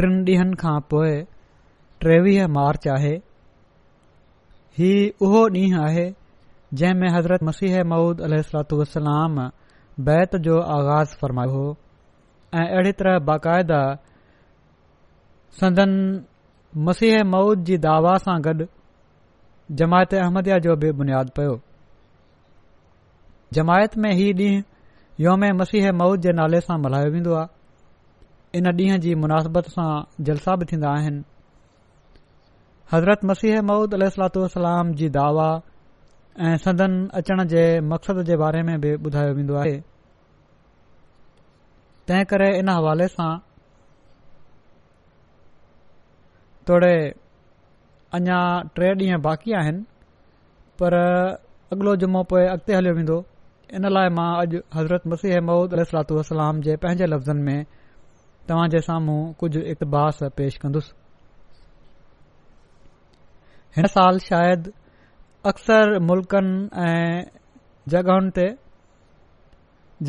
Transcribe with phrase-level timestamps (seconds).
[0.00, 1.12] टिन ॾींहनि खां पोइ
[2.00, 3.12] ट्रेवी मार्च आहे
[4.78, 6.02] हीउ उहो ॾींहुं आहे
[6.80, 9.38] जंहिं में हज़रत मसीह मऊद अलाम
[10.08, 11.64] बैत जो आगाज़ फ़रमायो हो
[12.54, 13.80] ऐं अहिड़ी तरह बाक़ायदा
[15.60, 15.92] संदन
[16.88, 18.66] मसीह मऊद जी दावा सां गॾु
[19.82, 21.58] जमायत अहमद जो बि बुनियाद पयो
[23.60, 24.62] जमायत में हीउ ॾींहुं
[25.26, 27.55] योम मसीह मऊद जे नाले सां मल्हायो वेंदो आहे
[28.54, 29.86] इन ॾींहं जी मुनासिबत सां
[30.26, 31.22] जलसा बि थींदा आहिनि
[32.92, 35.46] हज़रत मसीह मऊद अल सलातू वलाम जी दावा
[36.50, 39.76] ऐं सदन अचण जे मक़सद जे बारे में बि ॿुधायो वेंदो आहे
[42.08, 43.34] तंहिं करे इन हवाले सां
[46.70, 46.94] तोड़े
[48.20, 48.38] अञा
[48.76, 49.82] टे ॾींहं बाक़ी आहिनि
[50.80, 53.18] पर अॻिलो जुमो पोए अॻिते हलियो वेंदो
[53.80, 57.58] इन लाइ मां अॼु हज़रत मसीह मौदह सलातू वसलाम जे पंहिंजे लफ़्ज़नि में
[58.48, 60.92] तव्हां जे साम्हूं कुझु इक़्तबाश पेश कंदुसि
[63.76, 64.70] हिन साल शायदि
[65.50, 67.24] अक्सर मुल्कनि ऐं
[67.94, 68.46] जॻहियुनि ते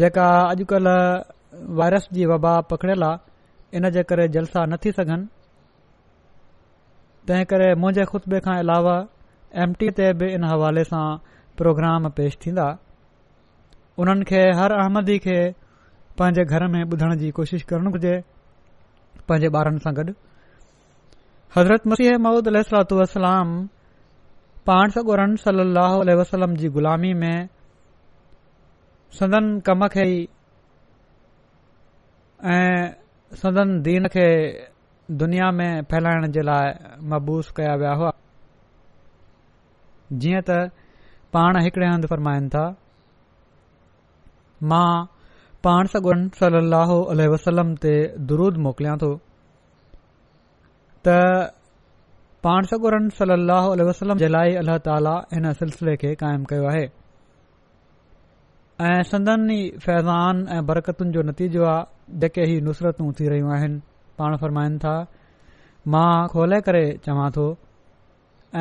[0.01, 0.99] जेका अॼुकल्ह
[1.81, 5.27] वायरस जी वबा पकड़ियल आहे इन जे करे जलसा न थी सघनि
[7.27, 8.95] तंहिं करे मुंहिंजे ख़ुशबे खां अलावा
[9.65, 11.05] एम टी ते बि इन हवाले सां
[11.61, 12.67] प्रोग्राम पेश थींदा
[14.03, 15.39] उन्हनि खे हर अहमदी खे
[16.19, 18.13] पंहिंजे घर में ॿुधण जी कोशिश करणु घुर्जे
[19.29, 20.13] पंहिंजे ॿारनि सां गॾु
[21.55, 22.57] हज़रत मसीह महूद अल
[23.01, 23.49] वसलाम
[24.69, 27.37] पाण सगोर सली वसलम जी ग़ुलामी में
[29.19, 30.25] सदन कम खे ई
[33.41, 34.25] सदन दीन खे
[35.21, 36.73] दुनिया में फैलाइण जे लाइ
[37.11, 38.11] मबूस कया विया हुआ
[40.23, 40.57] जीअं त
[41.37, 42.63] पाण हिकिड़े हंधु फरमाइनि था
[44.73, 44.89] मां
[45.65, 47.93] पाण सगोरन सली वसलम ते
[48.31, 49.09] दुरूद मोकिलियां थो
[51.07, 51.15] त
[52.47, 56.85] पाण सगुरन सलाहु वसलम जे लाइ अलाह ताला हिन सिलसिले खे कायम कयो आहे
[58.87, 63.79] ऐं संदन ई फैज़ान ऐं बरकतुनि जो नतीजो आहे जेके ही नुसरतूं थी रहियूं आहिनि
[64.19, 64.93] पाण फरमाइनि था
[65.95, 67.45] मां खोले करे चवां थो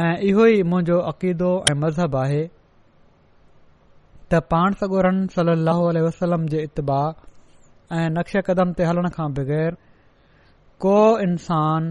[0.04, 2.42] ऐं इहो ई मुंहिंजो अक़ीदो ऐं मज़हब आहे
[4.32, 7.00] त पाण सगोरन सली लह वसलम जे इतबा
[7.98, 9.76] ऐं नक्श कदम ते हलण खां बग़ैर
[10.84, 10.94] को
[11.26, 11.86] इंसान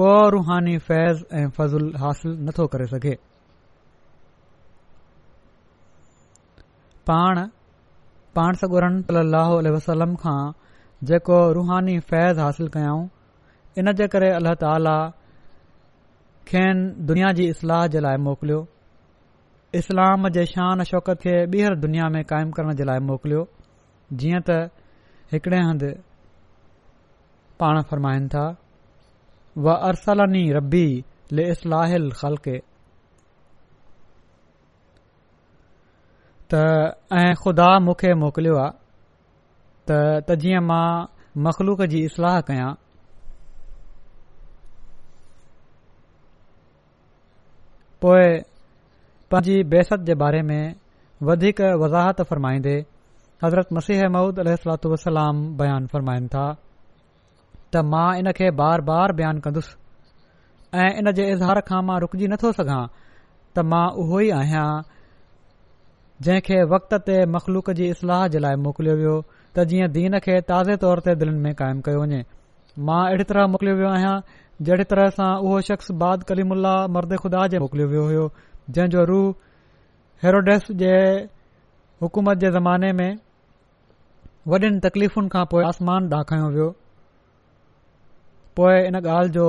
[0.00, 3.14] को रुहानी फैज़ ऐं फज़ुल हासिल नथो करे सघे
[7.10, 7.42] पाण
[8.40, 10.38] पाण सगोरन सल अल वसलम खां
[11.12, 13.02] जेको रुहानी फैज़ हासिल कयऊं
[13.78, 14.98] इन जे करे अलाह
[16.52, 18.64] खेन दुनिया जी इस्लाह जे लाइ मोकिलियो
[19.78, 23.40] इस्लाम जे शान शौक़त खे ॿीहर दुनिया में कायमु करण जे लाइ मोकिलियो
[24.22, 24.56] जीअं त
[25.32, 25.90] हिकड़े हंधि
[27.60, 28.44] पाण फरमाइनि था
[29.66, 30.86] व अरसलनी रबी
[31.36, 32.56] ले इस्लाहिल ख़लके
[36.54, 36.64] त
[37.20, 40.86] ऐं ख़ुदा मूंखे मोकिलियो आहे त जीअं मां
[41.46, 42.72] मखलूक जी इस्लाह कयां
[49.30, 50.74] पंहिंजी बेसत जे बारे में
[51.28, 52.74] वधीक वज़ाहत फ़र्माईंदे
[53.44, 54.50] हज़रत मसीह महमूद अल
[54.92, 56.42] वसलाम बयानु फ़र्माइनि था
[57.74, 59.74] त मां इन खे बार बार बयानु कंदुसि
[60.84, 64.64] ऐं इन जे इज़हार खां मां रुकिजी नथो सघां त मां उहो ई आहियां
[66.28, 70.76] जंहिंखे वक़्त ते मखलूक जी इस्लाह जे लाइ मोकिलियो वियो त जीअं दीन खे ताज़े
[70.86, 72.22] तौर ते दिलनि में कायमु कयो वञे
[72.88, 74.14] मां अहिड़ी तरह मोकिलियो वियो आहियां
[74.70, 78.24] जहिड़ी तरह सां उहो शख़्स बाद कलीमुल्ला मर्द ख़ुदा जे मोकिलियो वियो हो
[78.74, 79.34] जंहिंजो रूह
[80.22, 80.94] हैरोडिस जे
[82.04, 83.18] हुकूमत जे ज़माने में
[84.54, 86.68] वॾियुनि तकलीफ़ुनि खां पोइ आसमान दाखियो वियो
[88.60, 89.46] पोइ इन ॻाल्हि जो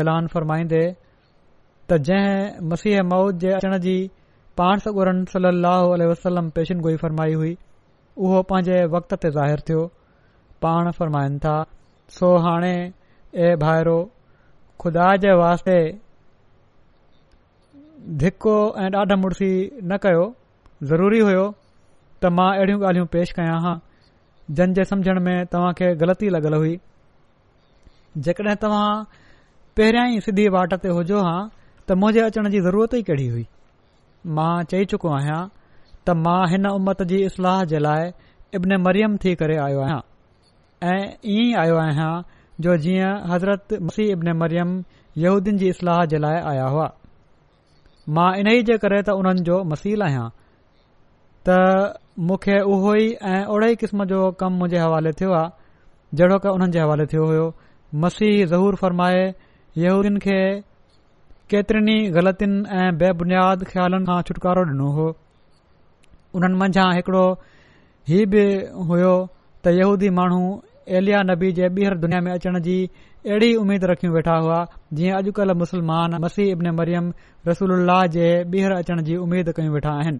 [0.00, 0.80] ऐलान फ़रमाईंदे
[1.88, 3.96] त जंहिं मसीह मौद जे अचण जी
[4.60, 7.56] पाण सगुरनि वसलम अलसलम गोई फरमाई हुई
[8.16, 9.84] उहो पंहिंजे वक़्त ते ज़ाहिर थियो
[10.66, 11.54] पाण फ़रमाइनि था
[12.20, 13.98] सो हाणे ए भाइरो
[14.84, 15.78] ख़ुदा जे वास्ते
[18.14, 19.50] धिको ऐं ॾाढा मुड़सी
[19.82, 20.24] न कयो
[20.90, 21.44] ज़रूरी हुयो
[22.22, 23.72] त मां अहिड़ियूं ॻाल्हियूं पेश कयां हां
[24.60, 26.76] जन जे समुझण में तव्हां खे ग़लती लगलल हुई
[28.28, 28.86] जेकॾहिं तव्हां
[29.80, 33.46] पहिरियां ई सिधी वाट ते हुजो हा त मोजे अचण जी ज़रूरत ई कहिड़ी हुई
[34.38, 38.08] मां चई चुको आहियां त मां हिन उमत जी इस्लाह जे लाइ
[38.60, 39.98] इब्न मरियम थी करे आयो आहियां
[40.92, 42.12] ऐं ईअं ई आयो आहियां
[42.68, 44.76] जो जीअं हज़रत मसीह इब्न मरियम
[45.26, 46.88] यहूदीन जी इस्लाह जे लाइ आया हुआ
[48.14, 50.26] मां इन ई जे करे त उन्हनि जो मसील आहियां
[51.48, 51.56] त
[52.28, 56.48] मूंखे उहो ई ऐं ओड़े ई क़िस्म जो कमु मुंहिंजे हवाले थियो आहे जहिड़ो की
[56.58, 57.46] उन्हनि जे हवाले थियो हुयो
[58.04, 59.24] मसीह ज़हूर फरमाए
[59.84, 60.38] यूदियुनि खे
[61.54, 65.08] केतिरनि ई ग़लतियुनि ऐं बेबुनियाद ख़्यालनि खां छुटकारो ॾिनो हो
[66.38, 67.26] उन्हनि मंझां हिकड़ो
[68.12, 68.46] हीउ बि
[68.92, 69.12] हुयो
[69.64, 70.42] त यहूदी माण्हू
[70.94, 74.58] एलिया नबी जे ॿीहर दुनिया में अचण जी अहिड़ी उमीद रखी वेठा हुआ
[74.98, 77.08] जीअं अॼुकल्ह मुस्लमान मसीह इब्न मरियम
[77.48, 80.18] रसूल उल्ला जे ॿीहर अचण जी उमीद कई वेठा आहिनि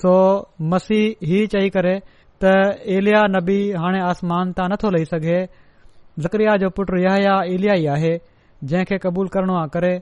[0.00, 0.12] सो
[0.74, 1.94] मसीह ही चई करे
[2.44, 2.54] त
[2.96, 5.38] इलिया नबी हाणे आसमान तां नथो लही सघे
[6.26, 8.14] ज़करिया जो पुटु यहया इलिया ई आहे
[8.70, 9.92] जंहिंखे क़बूल करण आ करे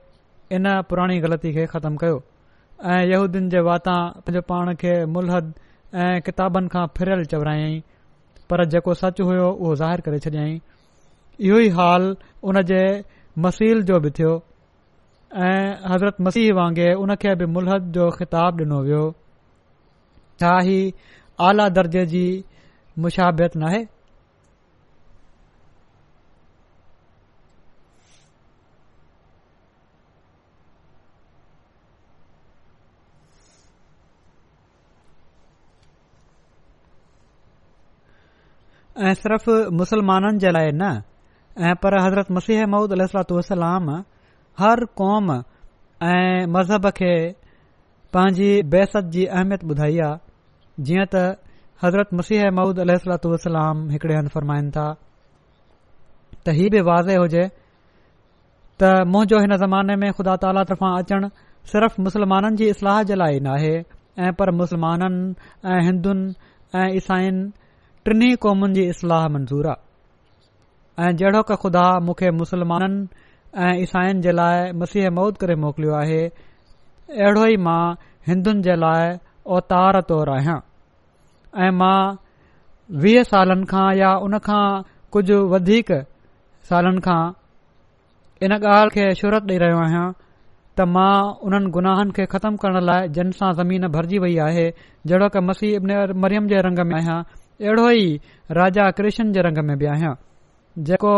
[0.59, 2.19] इन पुरानी ग़लती खे ख़तमु कयो
[2.93, 5.53] ऐं यहूदीन जे वाता पंहिंजे पाण खे मुलहद
[6.05, 7.81] ऐं किताबनि खां फिरयल चवरायाईं
[8.51, 10.53] पर जेको सच हुयो उहो ज़ाहिरु करे छॾियई
[11.47, 12.09] इहो ई हाल
[12.49, 12.81] हुन जे
[13.47, 14.35] मसील जो बि थियो
[15.47, 19.03] ऐं हज़रत मसीह वांगुरु हुन खे बि मुलहद जो ख़िताब डि॒नो वियो
[20.43, 20.79] छा ही
[21.51, 22.23] आला दर्जे जी
[23.07, 23.83] मुशाबियत नाहे
[38.99, 40.83] ऐं सिर्फ़ु मुस्लमाननि जे लाइ न
[41.69, 43.89] ऐं पर हज़रत मसीह मूद वलात वसलाम
[44.61, 45.27] हर क़ौम
[46.01, 47.13] ऐं मज़हब खे
[48.17, 51.25] पंहिंजी बेसत जी अहमियत ॿुधाई आहे जीअं त
[51.85, 54.87] हज़रत मसीह मौद अल सलातलाम हिकड़े हंधु फ़रमाइनि था
[56.47, 57.45] त इहा बि वाज़े हुजे
[58.81, 61.29] त मुंहिंजो हिन ज़माने में ख़ुदा ताला तर्फ़ां अचणु
[61.75, 63.75] सिर्फ़ मुसलमाननि जी इस्लाह जे लाइ ई नाहे
[64.25, 66.27] ऐं पर मुस्लमाननि ऐं हिंदुनि
[66.81, 67.45] ऐं ईसाइनि
[68.07, 73.07] टिनी क़ौमुनि जी इस्लाह मंज़ूरु आहे ऐं जहिड़ो क ख़ुदा मूंखे मुस्लमाननि
[73.67, 76.19] ऐं ईसाइनि जे लाइ मसीह मौद करे मोकिलियो आहे
[77.23, 77.81] अहिड़ो ई मां
[78.29, 79.09] हिंदुनि जे लाइ
[79.57, 80.59] अवतार तौरु आहियां
[81.67, 81.97] ऐं मां
[83.05, 84.65] वीह सालनि खां या उन खां
[85.17, 85.91] कुझु वधीक
[86.71, 87.21] सालनि खां
[88.49, 91.13] इन ॻाल्हि खे शुरूरत ॾेई रहियो आहियां त मां
[91.51, 95.91] उन्हनि गुनाहनि खे ख़तमु करण लाइ जन सां ज़मीन भरिजी वई आहे जहिड़ो के मसीह
[96.27, 97.19] मरियम जे रंग में आहियां
[97.63, 98.15] अहिड़ो ई
[98.57, 100.15] राजा कृष्ण जे रंग में बि आहियां
[100.89, 101.13] जेको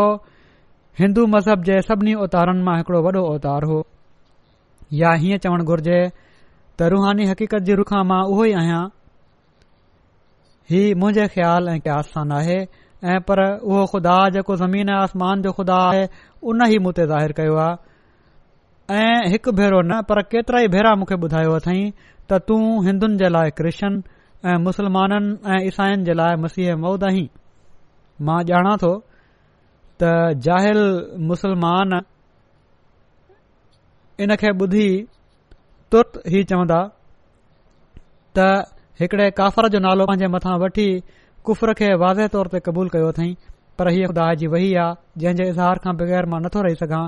[0.99, 3.79] हिंदू मज़हब जे सभिनी अवतारनि मां हिकड़ो वॾो अवतार हो
[4.99, 5.97] या हीअं चवण घुर्जे
[6.79, 8.83] त रुहानी हक़ीक़त जे रुखां मां उहो ई आहियां
[10.71, 12.57] हीउ मुंज ख्याल ऐ क्या आसानु आहे
[13.11, 16.07] ऐं पर उहो खुदा जेको ज़मीन आसमान जो खुदा आहे
[16.51, 20.95] उन ई मूं ते ज़ाहि कयो आहे ऐं हिकु भेरो न पर केतिरा ई भेरा
[21.03, 24.01] मूंखे ॿुधायो अथई त तू हिंदुनि जे लाइ कृष्ण
[24.45, 27.27] ऐं मुसलमाननि ऐं ईसाइनि जे लाइ मसीह मौद आहीं
[28.27, 28.91] मां ॼाणा थो
[30.03, 30.11] त
[30.47, 30.79] ज़ाहिल
[31.31, 31.99] मुसलमान
[34.25, 34.87] इन खे ॿुधी
[35.91, 36.79] तुर्त ई चवंदा
[38.37, 38.45] त
[39.01, 40.87] हिकड़े काफ़र जो नालो पंहिंजे मथां वठी
[41.49, 43.27] कुफ़र खे वाज़े तौर ते क़बूलु कयो अथई
[43.79, 47.01] पर हीअ ख़ुदा जी वही आहे जंहिंजे इज़हार खां बग़ैर मां नथो रही सघां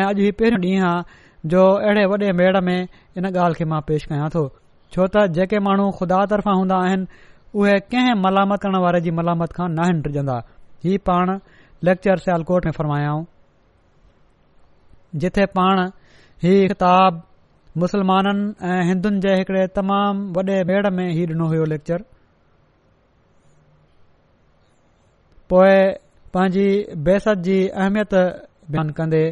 [0.00, 1.22] ऐं अॼु हीउ पहिरियों ॾींहुं आहे
[1.54, 4.44] जो अहिड़े वॾे मेड़ में इन ॻाल्हि खे मां पेश कयां थो
[4.94, 7.22] छो त जेके माण्हू खुदा तर्फ़ां हूंदा आहिनि
[7.60, 10.36] उहे कंहिं मलामत करण वारे जी मलामत खां न हिंटजंदा
[10.86, 11.32] ही पाण
[11.88, 13.24] लेक्चर स्यालकोट में फ़रमायाऊं
[15.24, 15.82] जिथे पाण
[16.44, 17.22] ही किताब
[17.84, 22.04] मुसलमाननि ऐं हिंदुनि जे हिकड़े तमामु वॾे भेड़ में ही ॾिनो हुयो लेक्चर
[25.52, 25.82] पोएं
[26.34, 26.68] पंहिंजी
[27.06, 28.12] बेसत जी अहमियत
[28.74, 29.22] बयानु कंदे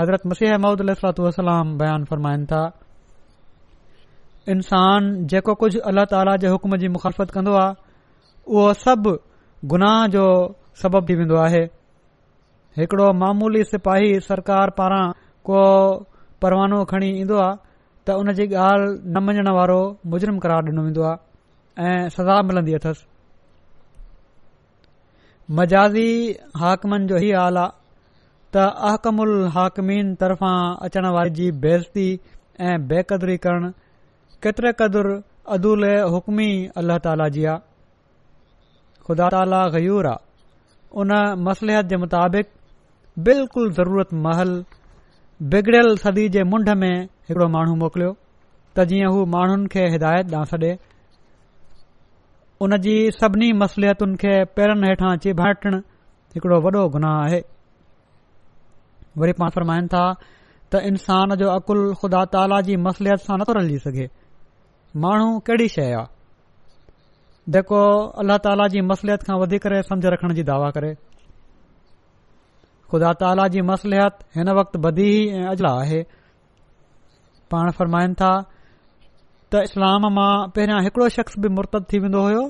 [0.00, 0.94] हज़रत मसीह महमूद अल
[1.28, 2.62] वसलाम बयानु फरमाइनि था
[4.52, 7.74] इंसान जेको कुझ अल ताला जे हुकम जी मुखालफ़त कंदो आहे
[8.52, 9.12] उहो सभु
[9.72, 10.24] गुनाह जो
[10.80, 11.62] सबबु थी वेंदो आहे
[12.80, 15.04] हिकिड़ो मामूली सिपाही सरकार पारां
[15.48, 15.60] को
[16.42, 17.56] परवानो खणी ईंदो आहे
[18.06, 19.80] त उन जी ॻाल्हि न मञण वारो
[20.14, 23.04] मुजरिम करार ॾिनो वेंदो आहे ऐं सज़ा मिलंदी अथसि
[25.56, 26.08] मजाजी
[26.60, 27.72] हाकमनि जो इहा हाल आहे
[28.52, 30.56] त अहकम उल हाकमिनि तरफ़ां
[30.88, 32.06] अचण वारे जी बेज़ती
[32.66, 33.72] ऐं बेक़दरी करणु
[34.44, 35.12] केतिरे क़दुरु
[35.54, 35.82] अदुल
[36.12, 36.48] हुकमी
[36.80, 37.62] अलाह ताला जी आहे
[39.06, 40.22] ख़ुदा ताला गयूर आहे
[41.02, 41.12] उन
[41.46, 42.48] मसलियत जे मुताबिक
[43.28, 44.50] बिल्कुलु ज़रूरत महल
[45.54, 46.92] बिगड़ियल सदी जे मुंड में
[47.28, 50.72] हिकड़ो माण्हू मोकिलियो त जीअं हू माण्हुनि खे हिदायत डां छॾे
[52.66, 55.78] उन जी सभिनी मसलियतुनि खे पेरनि हेठा चिबाटण
[56.36, 57.38] हिकड़ो वॾो गुनाह आहे
[59.24, 63.82] वरी पाण फरमाइन था त इन्सान जो अक़ुलु ख़ुदा ताला जी मसलियत सां नथो रलिजी
[63.88, 64.06] सघे
[65.02, 66.06] माण्हू कहिड़ी शइ आहे
[67.54, 67.78] जेको
[68.22, 70.90] अल्लाह ताला जी मसलिहत खां वधीक समुझ रखण जी दावा करे
[72.92, 75.08] ख़ुदा ताला जी मसलियत हिन वक़्ति बदी
[75.38, 75.98] ऐं अजला आहे
[77.54, 78.30] पाण फ़रमाइनि था
[79.50, 82.44] त इस्लाम मां पहिरियां हिकड़ो शख़्स बि मुर्तब थी वेंदो होयो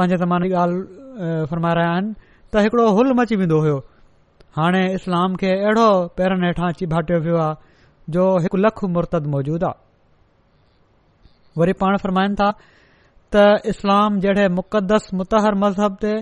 [0.00, 2.14] पंहिंजे ज़माने जी ॻाल्हि फरमाए रहिया आहिनि
[2.52, 3.76] त हिकड़ो हुल मची वेंदो हो
[4.60, 5.88] हाणे इस्लाम खे अहिड़ो
[6.20, 9.86] पेरनि हेठां अची बाटियो पियो आहे जो हिकु लखु मुर्तद मौजूदु आहे
[11.56, 12.50] वरी पाण فرمائن था
[13.34, 16.12] त इस्लाम जहिड़े मुक़दस मुतहर मज़हब ते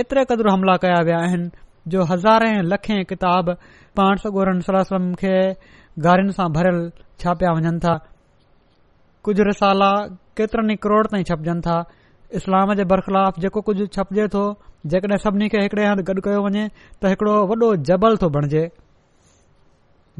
[0.00, 1.48] एतिरे क़दुरु हमला कया विया आहिनि
[1.94, 3.52] जो हज़ारे लखे किताब
[3.96, 5.34] पाण सगोर वलम खे
[6.04, 6.88] गारियुनि सां भरियलु
[7.22, 7.94] छापिया वञनि था
[9.24, 9.90] कुझु रिसाला
[10.36, 11.76] केतरनि ई करोड़ ताईं छपजनि था
[12.40, 14.42] इस्लाम जे बरख़िलाफ़ जेको कुझ छपजे थो
[14.92, 16.64] जेकॾहिं सभिनी खे हिकड़े हंधु गॾु कयो वञे
[17.02, 18.64] त हिकड़ो वॾो जबल थो बणिजे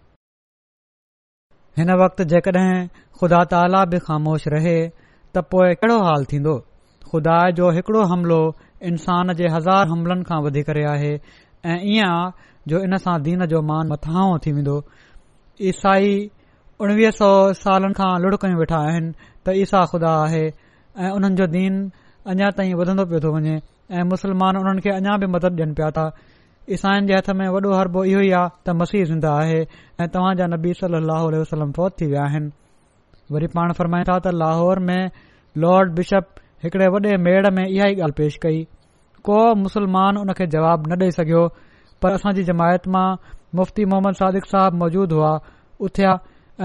[1.79, 2.41] हिन वक़्ति
[3.21, 4.75] ख़ुदा ताला बि ख़ामोश रहे
[5.37, 6.55] त पोइ कहिड़ो हाल थींदो
[7.11, 8.39] खुदा जो हिकिड़ो हमिलो
[8.91, 11.13] इंसान जे हज़ार हमलनि खां वधी करे आहे
[11.73, 14.77] ऐं ईअं जो इन सां दीन जो मान मथांओ थी वेंदो
[15.71, 16.09] ईसाई
[16.83, 17.31] उणिवीह सौ
[17.63, 19.11] सालनि खां लुढ़क वेठा आहिनि
[19.47, 20.45] त ईसा ख़ुदा आहे
[21.03, 21.83] ऐं उन्हनि जो दीन
[22.35, 23.57] अञा ताईं वधंदो पियो थो वञे
[23.97, 26.07] ऐं मुस्लमान उन्हनि खे अञा बि मदद ॾियनि पिया था
[26.73, 29.57] ईसाइनि जे हथ में वॾो हरबो इहो ई आहे त मसीह ज़िंदा आहे
[30.01, 34.79] ऐं तव्हां जा नबी सली अलसलम फौत थी विया आहिनि वरी पाण फरमाईंदा त लाहौर
[34.87, 35.11] में
[35.65, 36.27] लॉर्ड बिशप
[36.67, 38.63] हिकड़े वॾे मेड़ में इहा ई ॻाल्हि पेश कई
[39.29, 41.45] को मुस्लमान उन खे जवाब न ॾेई सघियो
[42.03, 43.07] पर असांजी जमायत मां
[43.61, 45.33] मुफ़्ती मोहम्मद सादिक़ साहब मौजूद हुआ
[45.91, 46.17] उथिया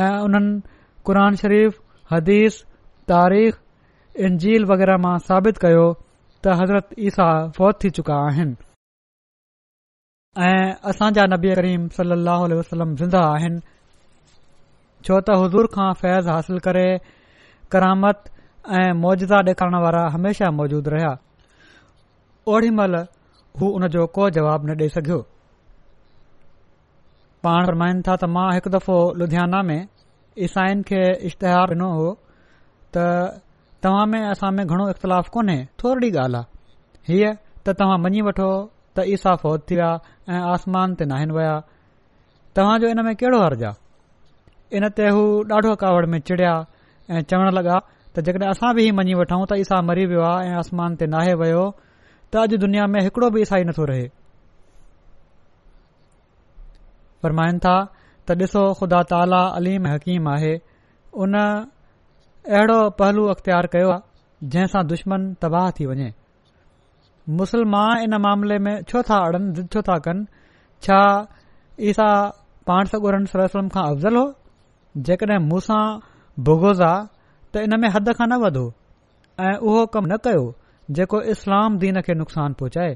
[0.06, 0.62] ऐं उन्हनि
[1.10, 1.76] क़ुर शरीफ़
[2.16, 2.62] हदीस
[3.16, 3.60] तारीख़
[4.30, 7.30] इंजील वग़ैरह मां साबित कयो त हज़रत ईसा
[7.60, 8.58] फौत थी चुका आहिनि
[10.38, 13.60] ऐं असांजा नबी करीम सली वसलम ज़िंदा आहिनि
[15.08, 16.88] छो त हज़ूर खां फैज़ हासिल करे
[17.74, 18.18] करामत
[18.78, 21.12] ऐं मौजदा डे॒खारण वारा हमेशा मौजूद रहिया
[22.54, 22.96] ओडी महिल
[23.60, 25.20] हू उन जो को जवाबु न ॾेई सघियो
[27.44, 29.82] पाण रुमायन था त मां हिकु दफ़ो लुधियाना में
[30.46, 32.08] ईसाइन खे इश्तिहार ॾिनो हो
[32.96, 33.10] त
[33.84, 37.34] तव्हां में असां में घणो इख़्तिलाफ़ कोन्हे थोरी ॻाल्हि आहे हीअ
[37.66, 38.52] त तव्हां मञी वठो
[38.98, 39.90] त ईसा फौत थी विया
[40.34, 41.54] ऐं आसमान ते नाहिनि विया
[42.58, 45.22] तव्हां जो इन में कहिड़ो अर्ज़ु आहे इन ते हू
[45.54, 46.54] ॾाढो कावड़ में चिड़िया
[47.12, 47.78] ऐं चवण लॻा
[48.16, 51.06] त जेकड॒हिं असां बि ही मञी वठूं त ईसा मरी वियो आ ऐं आसमान ते
[51.16, 51.64] नाहे वियो
[52.34, 54.06] त अॼु दुनिया में हिकड़ो बि ईसाई ई नथो रहे
[57.24, 57.76] फरमाइन था
[58.28, 60.54] त ॾिसो ख़ुदा ताला अलीम हकीम आहे
[61.24, 66.10] उन अहिड़ो पहलू अख़्तियार कयो आहे जंहिंसां दुश्मन तबाह थी वञे
[67.38, 70.26] मुसलमान इन معاملے में छो था अड़नि ज़िद छो था कन
[70.84, 71.00] छा
[72.68, 74.26] पाण सगुरनि सलम खां अफ़ज़ल हो
[75.08, 75.84] जेकड॒हिं मुसां
[76.48, 76.92] बुगोज़ा
[77.54, 78.64] त इन में हद खां न वधो
[79.48, 80.44] ऐं उहो कम न कयो
[81.00, 82.96] जेको इस्लाम दीन खे नुक़सान पहुचाए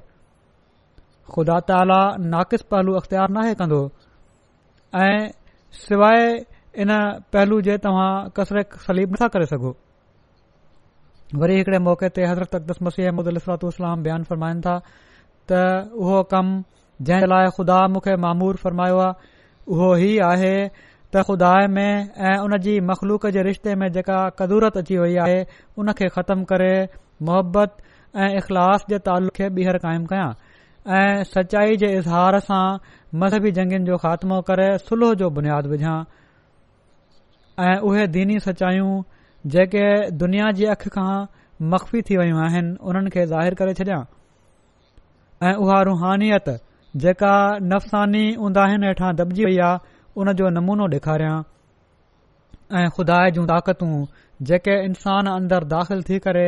[1.35, 1.99] ख़ुदा ताला
[2.33, 3.81] नाक़सिस पहलू अख़्तियार नाहे कंदो
[5.05, 5.15] ऐं
[5.85, 6.27] सवाइ
[6.85, 6.97] इन
[7.35, 8.09] पहलू जे तव्हां
[8.39, 9.75] कसरत ख़लीफ़ नथा करे सघो
[11.41, 14.73] वरी हिकड़े मौक़े ते हज़रत अक़दस मसीहम मुदलत इस्लाम बयानु फरमाइनि था
[15.51, 15.61] त
[15.97, 16.61] उहो कमु
[17.09, 19.31] जंहिं लाइ खुदा मुख्य मामूर फरमायो आहे
[19.75, 22.53] उहो ई आहे त खुदा में ऐं उन
[22.89, 25.39] मख़लूक जे रिश्ते में जेका क़दुूरत अची वई आहे
[25.81, 26.71] उन खे ख़तमु करे
[27.29, 27.77] मुहबत
[28.25, 30.29] ऐं इख़लास जे तालुक़ खे ॿीहर क़ाइमु कयां
[30.99, 32.63] ऐं सचाई जे इज़हार सां
[33.25, 35.97] मज़हबी जंगनि जो ख़ात्मो करे सुलह जो बुनियादु विझां
[37.67, 38.91] ऐं उहे दीनी सचायूं
[39.51, 39.85] जेके
[40.17, 41.13] दुनिया जी अख खां
[41.71, 44.01] मखफ़ी थी वियूं आहिनि उन्हनि खे ज़ाहिरु करे छॾियां
[45.50, 46.50] ऐं उहा रुहानियत
[47.05, 47.33] जेका
[47.73, 51.33] नफ़्सानी उंधायन हेठां दॿिजी वई आहे उन जो नमूनो डे॒खारिया
[52.81, 53.89] ऐं खुदा जूं ताक़तू
[54.51, 56.45] जेके इंसान अंदरि दाख़िल थी करे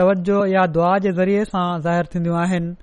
[0.00, 2.74] तवजो या दुआ जे ज़रिए सां ज़ाहिरु थींदियूं आहिनि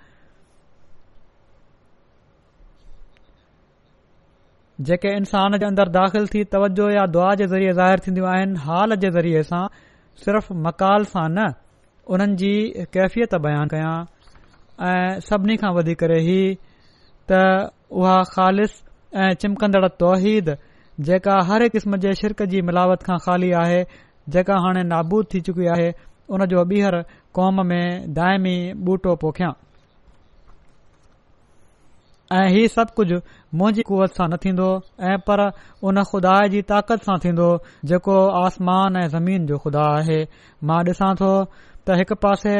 [4.87, 8.95] जेके इंसान जे अंदरु दाख़िल थी तवजो या दुआ जे ज़रिए ज़ाहिर थींदियूं आहिनि हाल
[9.03, 9.63] जे ज़रिए सां
[10.25, 11.47] सिर्फ़ मक़ाल सां न
[12.15, 12.51] उन्हनि जी
[12.95, 13.91] कैफ़ियत बयान कया
[14.91, 16.39] ऐं सभिनी खां वधीक ही
[17.31, 17.41] त
[17.91, 18.67] उहा ख़ालि
[19.25, 20.55] ऐं चिमकंदड़ तौहीद
[21.09, 23.83] जेका हर क़िस्म जे शिरक जी मिलावट खां खाली आहे
[24.37, 25.91] जेका हाणे नाबूद थी चुकी आहे
[26.37, 27.01] उन जो ॿीहर
[27.35, 28.57] क़ौम में दायमी
[28.93, 29.51] ॿूटो पोखियां
[32.33, 33.15] ऐं ही सभु कुझु
[33.59, 34.65] मुंहिंजी कुवत सां न थींदो
[35.11, 35.41] ऐं पर
[35.89, 37.47] उन खुदा जी ताक़त सां थींदो
[37.91, 40.19] जेको आसमान ऐं ज़मीन जो खुदा आहे
[40.71, 42.53] मां ॾिसां थो त हिकु पासे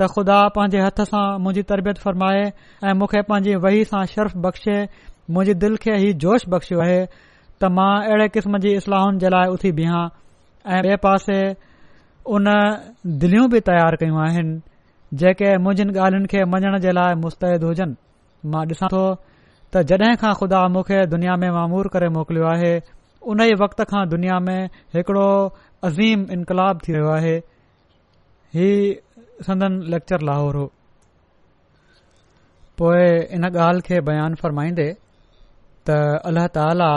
[0.00, 2.48] त खुदा पंहिंजे हथ सां मुंहिंजी तरबियत फरमाए
[2.86, 7.74] ऐं मूंखे पंहिंजी वही सां शर्फ़ बख़्शे मुंहिंजी दिलि खे ही जोश बख़्शियो आहे त
[7.80, 10.02] मां अहिड़े क़िस्म जी इस्लाहुनि जे लाइ उथी बीहां
[10.74, 11.38] ऐं ॿिए पासे
[12.38, 12.54] उन
[13.26, 14.60] दिलियूं बि तयार कयूं आहिनि
[15.24, 17.96] जेके मुंहिंजिन ॻाल्हियुनि खे मञण जे मुस्तैद हुजनि
[18.48, 19.00] मां ॾिसां थो
[19.72, 22.72] त जॾहिं खां ख़ुदा मूंखे दुनिया में मामूर करे मोकिलियो आहे
[23.32, 24.62] उन ई वक़्त खां दुनिया में
[24.96, 25.26] हिकिड़ो
[25.88, 27.34] अज़ीम इनकलाब थी रहियो आहे
[28.58, 30.64] हीउ संदन लेक्चर लाहौर हो
[32.82, 33.04] पोइ
[33.38, 36.00] इन ॻाल्हि खे बयानु फ़रमाईंदे त
[36.32, 36.90] अल्ला ताला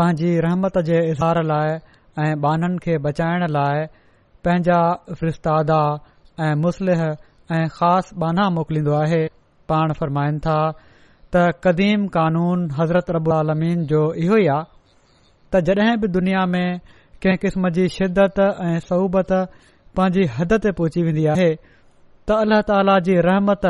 [0.00, 1.74] पंहिंजी रहमत जे इज़ार लाइ
[2.26, 3.84] ऐं बाननि खे बचाइण लाइ
[4.46, 4.80] पंहिंजा
[5.26, 5.80] रिश्तादा
[6.46, 9.22] ऐं मुसलिह ऐं ख़ासि बाना मोकिलींदो आहे
[9.72, 10.58] पाण फरमाइन था
[11.34, 14.70] त कदीम कानून हज़रत रबु अलमीन जो इहो ई आहे
[15.54, 16.66] त जड॒हिं बि दुनिया में
[17.24, 19.32] कंहिं किस्म जी शिदत ऐं सहूबत
[19.98, 23.68] पांजी हद ते पहुची वेंदी आहे त अल्लाह ताला जी रहमत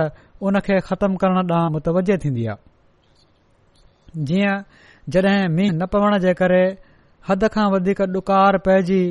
[0.49, 4.55] उन खे ख़तमु करण ॾांहुं मुतवजे थीन्दी आहे जीअं
[5.17, 6.63] जड॒हिं मींहं न पवण जे करे
[7.31, 9.03] हद खां वधीक डुकार पइजी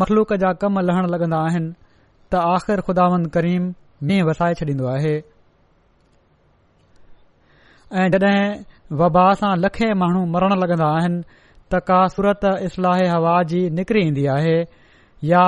[0.00, 1.70] मख़लूक जा कम लहण लॻंदा आहिनि
[2.32, 3.06] त आख़िर खुदा
[3.36, 3.70] करीम
[4.08, 5.14] मींहं वसाए छॾींदो आहे
[8.00, 8.52] ऐं जड॒हिं
[9.00, 11.18] वबा सां लखे माण्हू मरण लॻंदा आहिनि
[11.72, 14.54] त का सूरत इस्लाह हवा जी निकिरी ईंदी आहे
[15.30, 15.44] या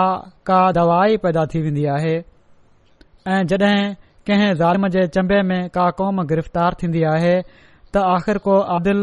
[0.50, 2.14] का दवाई पैदा थी वेंदी आहे
[3.34, 3.78] ऐं जड॒हिं
[4.28, 7.32] कंहिं ज़ालम जे चंबे में का क़ौम गिरफ़्तार थींदी आहे
[7.94, 9.00] त आखिर को आदिल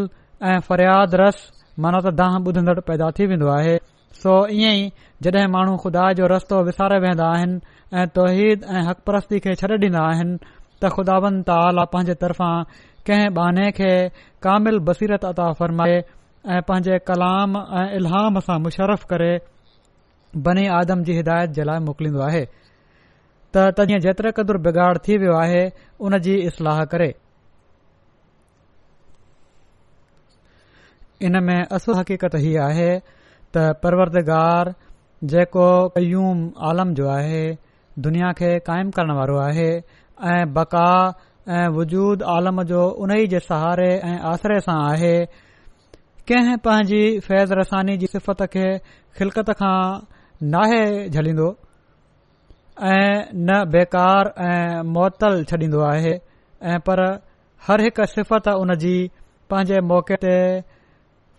[0.51, 1.41] ऐं फ़रियाद रस
[1.85, 3.75] मनत दाह ॿुधंदड़ पैदा थी वेंदो आहे
[4.21, 4.91] सो ईअं ई
[5.25, 7.59] जड॒हिं माण्हू खुदा जो रस्तो विसारे वेहंदा आहिनि
[7.99, 12.53] ऐं तौहीद ऐं हक़ परस्ती खे छॾे ॾींदा आहिनि त ख़ुदा बनि ताला पंहिंजे तर्फ़ां
[13.07, 13.91] कंहिं बहाने खे
[14.45, 15.97] कामिल बसीरत अता फ़रमाए
[16.55, 19.31] ऐं पंहिंजे कलाम ऐं इल्हाम सां मुशरफ़ करे
[20.45, 22.43] बनी आदम जी हिदायत जे लाइ मोकिलींदो आहे
[23.57, 25.63] त जीअं जेतिरे क़दुरु बिगाड़ थी वियो आहे
[26.07, 27.09] उन जी इस्लाह करे
[31.29, 34.73] इन में असु हक़ीक़त हीअ आहे त परवरदगार
[35.33, 35.65] जेको
[35.97, 37.43] कयूम आलम जो आहे
[38.05, 39.69] दुनिया खे कायम करण वारो आहे
[40.29, 40.87] ऐं बका
[41.49, 45.13] ऐं वजूद आलम जो उन ई जे सहारे ऐं आसरे सां आहे
[46.29, 48.67] कंहिं पंहिंजी फैज़ रसानी जी सिफ़त खे
[49.17, 49.77] खिलकत खां
[50.55, 51.47] नाहे झलींदो
[52.91, 56.13] ऐं न बेकार ऐं मुअतल छॾींदो आहे
[56.73, 57.01] ऐं पर
[57.67, 58.93] हर हिकु सिफ़त उन जी
[59.49, 60.35] पंहिंजे मौक़े ते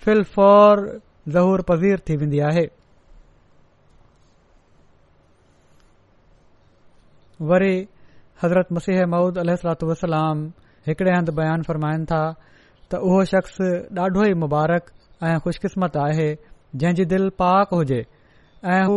[0.05, 0.87] फिल्फौर
[1.37, 2.67] ज़हूर पज़ीर थी वेंदी आहे
[8.43, 9.51] हज़रत मुसीह मूद अल
[9.91, 10.39] वसलाम
[10.87, 12.23] हिकड़े हंधु बयानु फ़रमाइनि था
[12.93, 13.57] त उहो शख़्स
[14.05, 14.85] ॾाढो ई मुबारक
[15.25, 16.31] ऐं ख़ुशकिस्मत आहे
[16.83, 17.99] जंहिंजी दिलि पाक हुजे
[18.77, 18.97] ऐं हू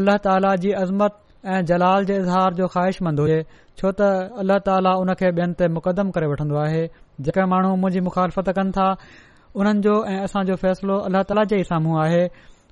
[0.00, 1.12] अल्लाह ताला जी अज़मत
[1.54, 3.38] ऐं जलाल जे इज़हार जो ख़्वाहिशमंद हुजे
[3.78, 4.10] छो त
[4.42, 6.84] अल्लाह ताली उन खे ॿियनि ते मुक़दम करे वठंदो आहे
[7.28, 8.86] जेका माण्हू मुंझी मुखालफ़त कनि था
[9.62, 12.22] उन्हनि जो ऐ असांजो फ़ैसिलो अल्ला ताला जे ई साम्हूं आहे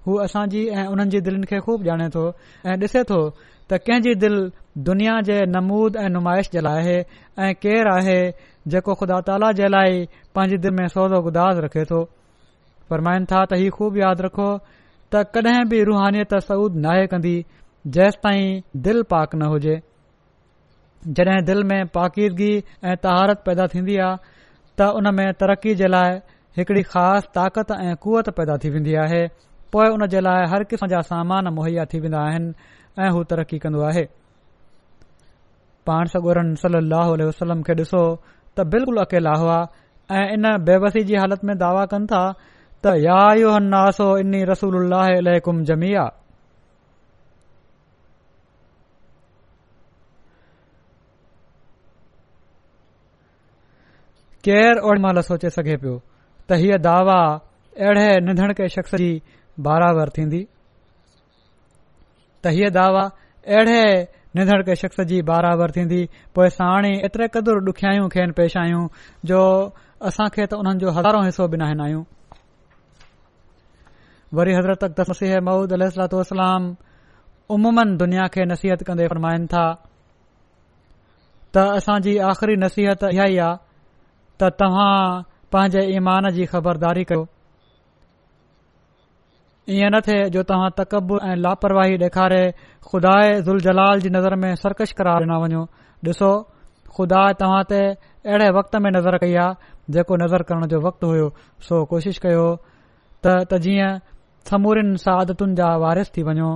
[0.06, 2.24] हू असांजी ऐं उन्हनि जी दिलनि खे ख़ूब ॼाणे थो
[2.62, 4.42] ऐं ॾिसे तो त कंहिंजी दिलि
[4.84, 6.96] दुनिया जे नमूद ऐं नुमाइश जे लाइ आहे
[7.44, 8.16] ऐं केरु आहे
[8.72, 10.02] जेको ख़ुदा ताला जे लाइ
[10.36, 12.00] पंहिंजे दिलि में सौदो गुदाज़ रखे थो
[12.90, 14.48] फरमाइन था त हीउ ख़ूब यादि रखो
[15.14, 17.34] त कडहिं बि रुहानीत सऊद नाहे कंदी
[17.96, 19.76] जेसि ताईं दिलि पाक न हुजे
[21.18, 22.52] जड॒हिं दिल में पाक़ीदगी
[22.84, 24.18] ऐं तहारत पैदा थींदी आहे
[24.78, 26.16] त हुन में तरक़ी जे लाइ
[26.58, 29.24] हिकड़ी ख़ासि ताक़त ऐं कुवत पैदा थी वेंदी आहे
[29.72, 32.52] पोइ हुन जे लाइ हर क़िस्म जा सामान मुहैया थी वेंदा आहिनि
[33.06, 34.04] ऐं हू तरक़ी कंदो आहे
[35.88, 38.00] पाण सगोरन सलाहु खे ॾिसो
[38.56, 39.58] त बिल्कुलु अकेला हुआ
[40.18, 42.22] ऐं इन बेबसी जी हालत में दावा कनि था
[42.84, 46.06] त या
[54.48, 55.92] केरु महिल सोचे सघे पियो
[56.48, 57.14] त हीअ दावा
[58.26, 59.08] निंढ शख़्स जी
[59.66, 60.38] बार थींदी
[62.76, 63.02] तवा
[64.36, 66.00] निंदड़ के शख़्स जी बराबरि थींदी
[66.36, 68.82] पो साणे एतिरे क़दुरु ॾुख्याऊं खेन पेश आयूं
[69.30, 69.40] जो
[70.08, 72.02] असां खे त उन्हनि जो हज़ारो हिसो बिना आहियूं
[74.38, 76.62] वरी हज़रत तसीह महूद अलोसलाम
[77.56, 79.64] उमूमन दुनिया खे नसीहत कंदे फरमाइनि था
[81.56, 83.56] त असांजी आख़िरी नसीहत इहा ई आहे
[84.40, 84.96] त तव्हां
[85.54, 87.24] पंहिंजे ईमान जी ख़बरदारी कयो
[89.74, 92.42] ईअं न थे जो तव्हां तकबु ऐं लापरवाही ॾेखारे
[92.90, 93.14] खुदा
[93.46, 95.62] ज़ुल जलाल जी नज़र में सरकश करार ॾिना वञो
[96.08, 96.30] ॾिसो
[96.96, 101.26] खुदा तव्हां ते अहिड़े वक़्त में नज़र कई आहे जेको नज़र करण जो वक़्तु हुयो
[101.70, 102.44] सो कोशिश कयो
[103.26, 103.98] त त जीअं
[104.52, 106.50] समूरिन सां आदतुनि जा वायरस थी वञो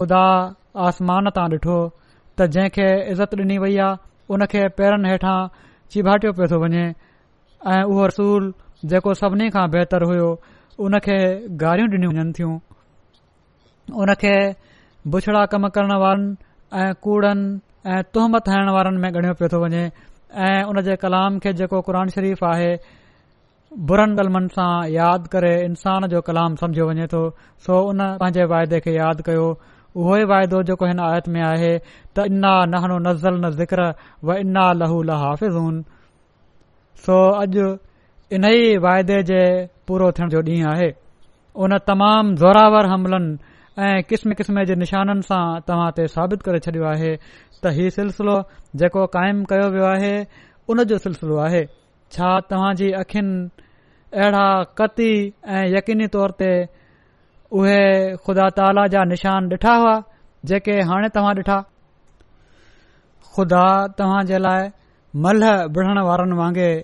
[0.00, 0.22] खुदा
[0.90, 3.96] आसमान तां ॾिठो त जंहिंखे इज़त ॾिनी वई आहे
[4.36, 5.38] उन खे पेरनि हेठां
[5.96, 6.84] चिभाटियो पियो थो वञे
[7.76, 8.52] ऐं उहो रसूल
[8.94, 10.28] जेको सभिनी खां बहितर हुयो
[10.84, 11.16] उन खे
[11.60, 12.54] गारियूं ॾिनियूं वञनि थियूं
[14.02, 14.34] उन खे
[15.14, 16.36] बुछड़ा कम करण वारनि
[16.80, 19.82] ऐं कूड़नि ऐं तुहमत हणण वारनि में ॻणियो पियो थो वञे
[20.48, 22.70] ऐं उन जे कलाम खे जेको क़ुर शरीफ़ आहे
[23.88, 27.22] बुरनि कलमनि सां यादि करे इंसान जो कलाम सम्झियो वञे थो
[27.66, 29.46] सो उन पंहिंजे वाइदे खे यादि कयो
[30.00, 31.72] उहो ई वाइदो जेको हिन आयत में आहे
[32.16, 33.88] त इना नहनो नज़ल न ज़िक्र
[34.28, 35.82] व इना लहू लहाफ़िज़ून
[37.08, 37.68] सो अॼु
[38.34, 39.40] इन ई वाइदे जे
[39.88, 40.86] पूरो थियण जो ॾींहुं आहे
[41.64, 43.36] उन तमामु ज़ोरावर हमलनि
[43.86, 48.34] ऐं क़िस्म क़िस्म जे निशाननि सां तव्हां ते साबित करे छॾियो आहे त हीउ सिलसिलो
[48.82, 50.12] जेको कायम कयो वियो आहे
[50.74, 51.62] उन जो सिलसिलो आहे
[52.16, 53.38] छा तव्हां जी अखियुनि
[54.18, 54.46] अहिड़ा
[54.80, 55.10] कती
[55.58, 56.50] ऐं यकीनी तौर ते
[57.60, 57.78] उहे
[58.26, 59.94] ख़ुदा ताला जा निशान ॾिठा हुआ
[60.50, 61.58] जेके हाणे तव्हां ॾिठा
[63.36, 63.64] ख़ुदा
[63.98, 64.68] तव्हां जे लाइ
[65.28, 66.74] मल्ह विढ़ण वारनि वांगुरु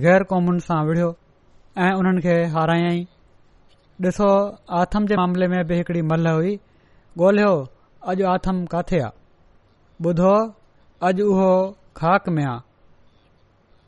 [0.00, 1.08] गैर क़ौमुनि सां विड़ियो
[1.86, 3.00] ऐं उन्हनि खे हारायई
[4.04, 4.28] ॾिसो
[4.80, 6.54] आतम जे मामले में बि हिकिड़ी मल हुई
[7.20, 7.50] ॻोल्हियो
[8.12, 10.30] अॼु आथम किथे आहे ॿुधो
[11.08, 11.50] अॼु उहो
[12.00, 12.56] खाक में आहे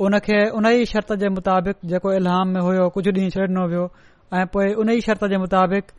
[0.09, 3.89] उनखे उन ई शर्त जे मुताबिक़ जेको इलहाम में हुयो कुझु ॾींहुं छॾिनो वियो
[4.41, 5.95] ऐं पोइ उन ई शर्त जे मुताबिक़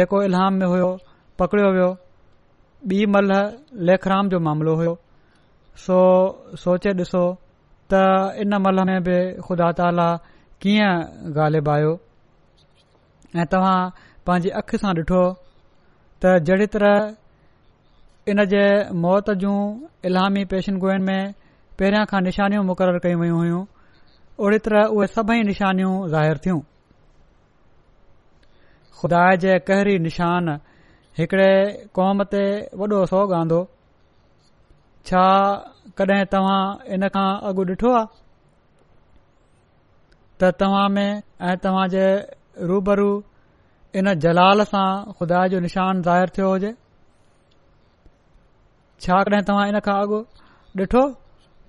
[0.00, 0.90] जेको इलहाम में हुयो
[1.38, 1.88] पकड़ियो वियो
[2.94, 3.34] ॿी मल
[3.92, 4.96] लेखराम जो मामिलो हुयो
[5.88, 6.00] सो
[6.66, 7.24] सोचे ॾिसो
[7.90, 7.94] त
[8.42, 10.08] इन मल में बि ख़ुदा ताला
[10.60, 10.94] कीअं
[11.76, 11.92] आयो
[13.40, 13.78] ऐं तव्हां
[14.26, 15.22] पंहिंजी अख सां ॾिठो
[16.22, 16.94] त जहिड़ी तरह
[18.30, 18.64] इन जे
[19.04, 19.58] मौत जूं
[20.08, 21.22] इलामी पेशनगुइनि में
[21.78, 23.64] पहिरियां खां निशानियूं मुक़ररु कई वयूं हुयूं
[24.44, 26.60] ओड़ी तरह उहे सभई निशानियूं ज़ाहिरु थियूं
[28.98, 30.48] ख़ुदा जे कहरी निशान
[31.18, 31.50] हिकिड़े
[31.96, 32.44] क़ौम ते
[32.80, 33.60] वॾो सौग आंदो
[35.08, 35.26] छा
[35.98, 36.60] कडहिं तव्हां
[36.94, 38.06] इन खां अॻु ॾिठो आहे
[40.42, 41.06] त तव्हां में
[41.50, 42.04] ऐं तव्हां जे
[42.72, 43.06] रूबरु
[44.02, 44.86] इन जलाल सां
[45.20, 46.70] ख़ुदा जो निशान थियो हुजे
[49.06, 50.18] छा कॾहिं तव्हां इन खां अॻु
[50.82, 51.02] ॾिठो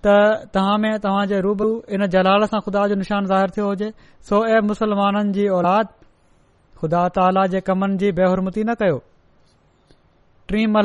[0.05, 0.13] त
[0.57, 3.89] तव्हां में तव्हां जे रूबरु इन जलाल सां ख़ुदा जो निशान ज़ाहिरु थियो हुजे
[4.29, 5.89] सो ए मुस्लमाननि जी औलाद
[6.83, 9.01] ख़ुदा ताला जे कमनि जी बेहरमती न कयो
[10.53, 10.77] टीम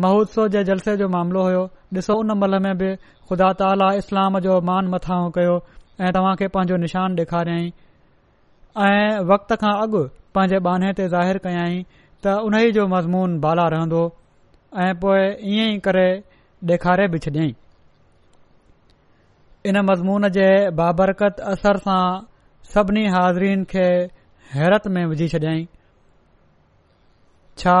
[0.00, 1.64] महोत्सव जे जलसे जो मामिलो हुयो
[1.96, 2.94] ॾिसो उन महिल में बि
[3.30, 5.56] ख़ुदा ताला इस्लाम जो मान मथां कयो
[6.00, 7.66] ऐं तव्हां खे पांजो निशान ॾेखारियई
[8.88, 10.02] ऐं वक़्त खां अॻु
[10.36, 11.82] पंहिंजे बाने ते ज़ाहिर कयई
[12.24, 14.02] त उन ई जो मज़मून बाला रहंदो
[14.84, 16.06] ऐं पोएं ईअं ई करे
[16.72, 17.54] ॾेखारे बि छॾियई
[19.72, 20.48] इन मज़मून जे
[20.82, 22.02] बाबरकत असर सां
[22.74, 23.86] सभिनी हाज़रीन खे
[24.56, 25.66] हैरत में विझी छॾियई
[27.60, 27.76] छा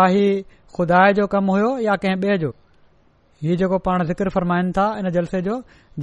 [0.76, 2.50] खुदा जो कमु हुयो या कंहिं ॿिए जो
[3.46, 5.54] हीउ जेको पाण ज़िक्र फरमाइनि था इन जलसे जो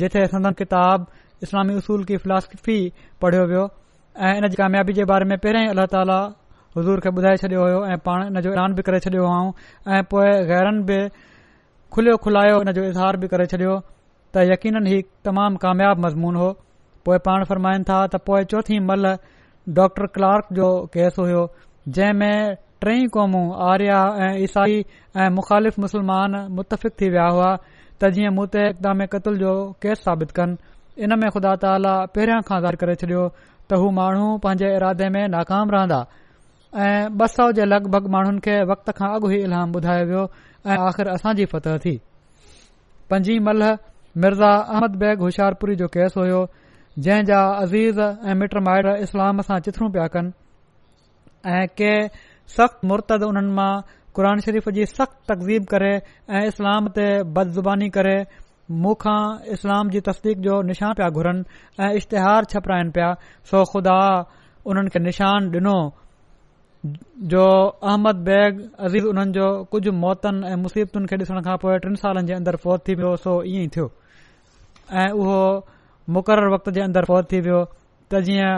[0.02, 1.06] जिथे संदन किताब
[1.46, 2.76] इस्लामी उसूल की फिलासफी
[3.24, 3.64] पढ़ियो वियो
[4.30, 6.18] ऐं इन जी कामयाबी जे बारे में पहिरियों ई अल्ला ताला
[6.78, 9.52] हज़ूर खे ॿुधाए छडि॒यो हो ऐं पाण हिन जो ऐलान बि करे छडि॒यो आऊं
[9.98, 11.00] ऐं पोएं गैरनि बि
[11.98, 13.76] खुलियो खुलायो इन जो इज़हार बि करे छडि॒यो
[14.36, 16.50] त यकीन ही तमामु कामयाब मज़मून हो
[17.06, 19.12] पोए पाण फरमाइनि था त पोए चोथी मल
[19.82, 21.46] डॉक्टर क्लार्क जो केस हुयो
[21.98, 24.76] जंहिं में टई कौमूं आर्या ऐं ईसाई
[25.20, 27.52] ऐं मुख़ालिफ़ मुसलमान मुतफ़िक़ थी विया हुआ
[28.02, 29.52] त जीअं मूं ते इक़ाम क़तुल जो
[29.84, 30.54] केस साबित कनि
[31.04, 35.28] इन में ख़ुदा ताला पहिरियां खां ज़ार करे छडि॒यो त हू माण्हू पंहिंजे इरादे में
[35.36, 36.00] नाकाम रहंदा
[36.86, 40.24] ऐं ब सौ जे लगि॒भगि॒ माण्हुनि खे वक्त खां अॻु ई इलाम ॿुधायो वियो
[40.72, 41.94] ऐं आख़िर असांजी फतह थी
[43.12, 43.78] पंजी मल्ह
[44.24, 46.40] मिर्ज़ा अहमद बेग होशियारपुरी जो केस हुयो
[47.08, 50.32] जंहिं जा अज़ीज़ ऐं मिट माइट इस्लाम सां चिथरू पिया कनि
[51.58, 51.94] ऐं के
[52.58, 53.74] सख़्त मुर्तद उन्हनि मां
[54.16, 55.92] क़ुर शरीफ़ जी सख़्त तकज़ीब करे
[56.38, 58.18] ऐं इस्लाम ते बदज़ुबानी करे
[58.84, 59.22] मुंखां
[59.56, 63.10] इस्लाम जी तस्दीक जो निशान पिया घुरनि ऐं इश्तिहार छपराइनि पिया
[63.52, 63.98] सो खुदा
[64.74, 65.78] उन्हनि खे निशान ॾिनो
[67.34, 68.54] जो अहमद बेग
[68.86, 72.56] अज़ीज़ उन्हनि जो कुझ मौतनि ऐं मुसीबतुनि खे ॾिसण खां पोइ टिन सालनि जे अंदर
[72.66, 73.88] फौज थी वियो सो इअं ई थियो
[75.02, 75.40] ऐं उहो
[76.18, 77.60] मुक़ररु वक़्त जे अंदर फौज थी वियो
[78.12, 78.54] त जीअं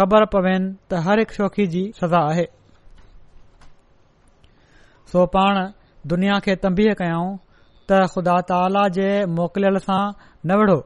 [0.00, 2.46] ख़बर पवे त हर हिकु शौक़ी जी सज़ा आहे
[5.12, 5.56] सो पाण
[6.10, 7.30] दुनिया खे तंबीह कयाऊं
[7.88, 9.06] त ख़ुदा ताला जे
[9.38, 10.76] मोकिलियल सां न विढ़ो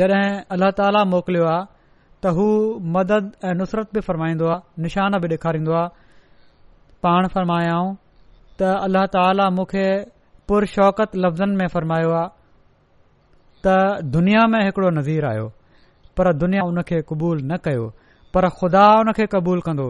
[0.00, 2.46] जॾहिं अल्लाह ताला मोकिलियो आहे त हू
[2.98, 5.88] मदद ऐं नुसरत बि फ़रमाईंदो आहे निशान बि डे॒खारींदो आहे
[7.08, 7.90] पाण फ़रमायाऊं
[8.60, 9.86] त अल्ला ताला मूंखे
[10.48, 12.32] पुरशौकत शौकत लफ़्ज़नि में फ़रमायो आहे
[13.64, 15.46] त दुनिया में हिकड़ो नज़ीर आयो
[16.18, 17.86] पर दुनिया हुन खे क़बूल न कयो
[18.34, 19.88] पर ख़ुदा हुन खे क़बूलु कंदो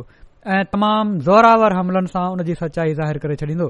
[0.53, 3.69] ऐं तमामु ज़ोरावर हमलनि सां उनजी सचाई ज़ाहिरु करे छॾींदो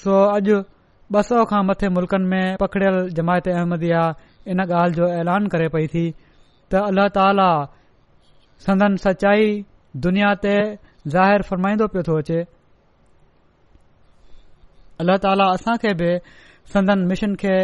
[0.00, 0.56] सो अॼु
[1.14, 3.90] ॿ सौ खां मथे मुल्कनि में पकड़ियल जमायत अहमदी
[4.52, 6.02] इन ॻाल्हि जो ऐलान करे पई थी
[6.72, 7.48] त अल्ला ताला
[8.66, 9.48] संदन सचाई
[10.08, 10.54] दुनिया ते
[11.16, 12.40] ज़ाहि फ़रमाईंदो पियो थो अचे
[15.00, 16.12] अल्ल्ह ताला असांखे बि
[16.76, 17.56] संदन मिशन खे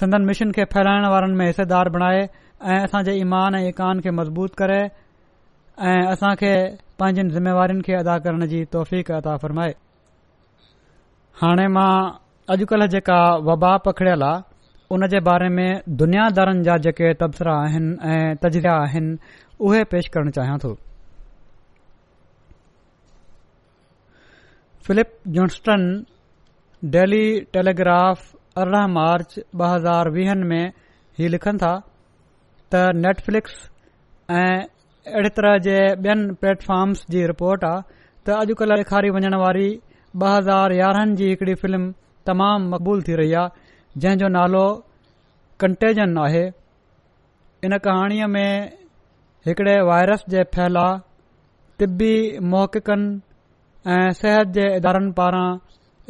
[0.00, 2.22] संदन मिशन खे फैलाइण वारनि में हिसेदार बणाए
[2.62, 4.80] ऐं असां जे ईमान ऐं इकान खे मज़बूत करे
[5.82, 6.54] ऐं असां खे
[6.98, 9.72] पंहिंजनि जिम्मेवारियुनि खे अदा करण जी तौफ़ अदा फ़रमाए
[11.42, 11.90] हाणे मां
[12.54, 14.42] अॼुकल्ह जेका वबा पखड़ियल आहे
[14.94, 15.68] उन जे बारे में
[16.00, 19.16] दुनियादारनि जा जेके तब्सरा आहिनि ऐं तजर्बा आहिनि
[19.66, 20.74] उहे पेश करणु चाहियां थो
[24.86, 25.86] फिलिप जॉन्स्टन
[26.94, 30.62] डेली टेलीग्राफ अरिड़हं मार्च ॿ हज़ार वीहनि में
[31.20, 31.70] ई लिखनि था
[32.74, 33.52] त नेटफ्लिक्स
[34.36, 34.54] ऐं
[35.16, 37.82] अहिड़े तरह जे ॿियनि प्लेटफॉर्म्स जी रिपोर्ट आहे
[38.26, 41.84] त अॼुकल्ह ॾेखारी वञण वारी ॿ हज़ार यारहनि जी हिकड़ी फ़िल्म
[42.30, 44.64] तमामु मक़बूल थी रही आहे जंहिं नालो
[45.66, 46.42] कंटेजन आहे
[47.68, 48.70] इन कहाणीअ में
[49.48, 50.86] हिकड़े वायरस जे फैला
[51.78, 52.12] तिबी
[52.50, 55.48] मोहक़नि ऐं सिहत जे इदारनि पारां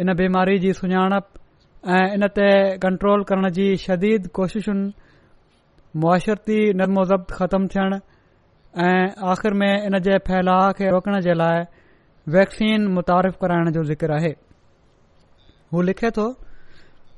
[0.03, 1.31] इन बीमारी जी सुञाणप
[1.99, 2.49] ऐं इन ते
[2.89, 4.93] कंट्रोल करण जी शदीद कोशिशुनि
[6.03, 7.65] معاشرتی نظم و ضبط ختم
[8.87, 11.59] ऐं आख़िर में इन जे फैलाव खे रोकण जे लाइ
[12.37, 14.33] वैक्सीन मुतारिफ़ु कराइण جو ज़िकिर आहे
[15.73, 16.27] हू लिखे थो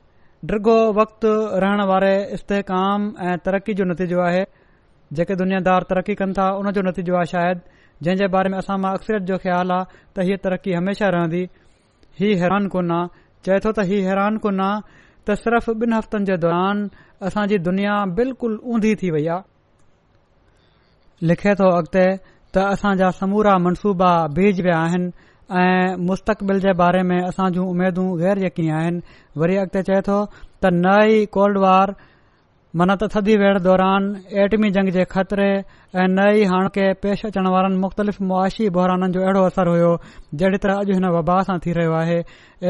[0.52, 1.24] وقت वक़्त
[1.64, 4.44] रहण वारे इस्तेहकाम ऐं तरक़ी जो नतीजो आहे
[5.12, 7.54] जेके दुनियादार तरक़ी कनि था उन जो नतीजो आहे
[8.02, 11.42] जंहिं जे बारे में असां मां अक्सरियत जो ख़्यालु आहे त हीअ तरक़ी हमेशा रहंदी
[12.20, 12.92] ही हैरान कोन
[13.46, 14.80] चए थो त हीउ हैरान कोन आहे
[15.28, 16.84] त सिर्फ़ बिन हफ़्तनि जे दौरान
[17.28, 22.06] असांजी दुनिया बिल्कुलु ऊंधी थी वई आहे लिखे थो अगिते
[22.54, 25.08] त असांजा समूरा मनसूबा बीज विया आहिनि
[25.60, 29.02] ऐं मुस्तक़बिल जे बारे में असां जूं उमेदूं गैर यकी आहिनि
[29.40, 30.18] वरी अगि॒ते चए थो
[30.62, 31.94] त नई कोल्ड वार
[32.80, 34.04] मन त थदी वेहड़ दौरान
[34.44, 39.20] एटमी जंग जे ख़तरे ऐ नई हाणे खे पेश अचण वारनि मुख़्तलिफ़ मुआशी बोहराननि जो
[39.22, 39.90] अहिड़ो असरु हो
[40.40, 42.16] जड़ी तरह अॼु हिन वबा सां थी रहियो आहे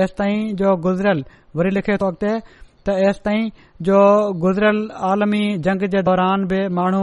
[0.04, 1.22] ऐसि ताईं जो गुज़िरियल
[1.60, 3.48] वरी लिखे थो अॻिते त हेसि ताईं
[3.88, 3.98] जो
[4.44, 4.80] गुज़िरियल
[5.12, 7.02] आलमी जंग जे दौरान बि माण्हू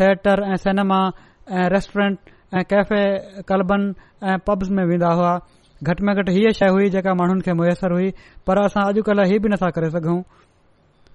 [0.00, 1.00] थिएटर ऐं सिनेमा
[1.60, 2.18] ऐं रेस्टोरेंट
[2.58, 3.02] ऐं कैफ़े
[3.52, 5.32] कल्बनि ऐं पब्स में वेंदा हुआ
[5.90, 8.10] घटि में घटि हीअ शइ हुई जेका माण्हुनि खे मुयसरु हुई
[8.52, 10.18] पर असां अॼुकल्ह इहे बि नथा करे सघूं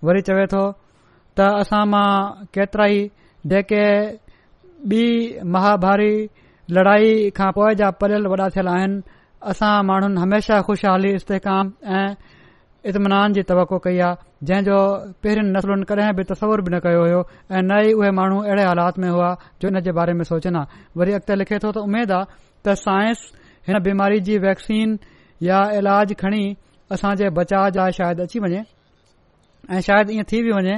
[0.07, 0.63] वरी चवे थो
[1.37, 2.09] त असां मां
[2.53, 2.97] केतिराई
[3.51, 3.85] जेके
[4.89, 5.03] ॿी
[5.53, 6.13] महाभारी
[6.77, 8.97] लड़ाई खां पोइ जा पढ़ियल वॾा थियल आहिनि
[9.51, 11.65] असां माण्हुनि हमेशा ख़ुशहाली इस्तेकाम
[11.97, 12.07] ऐं
[12.89, 14.77] इतमान जी तवको कई आहे जंहिं जो
[15.23, 17.21] पहिरियुनि नसलुनि कॾहिं बि तसवर बि न कयो होयो
[17.55, 19.29] ऐं न ई उहे माण्हू अहिड़े हालात में हुआ
[19.61, 20.63] जो इन जे बारे में सोचनि हा
[20.97, 23.19] वरी अॻिते लिखे थो त उमेद आहे त साइंस
[23.67, 24.87] हिन बीमारी जी वैक्सीन
[25.49, 26.43] या इलाज खणी
[26.97, 28.61] असां जे बचाव जा शायदि अची वञे
[29.73, 30.75] ऐं शायदि ईअं थी बि वञे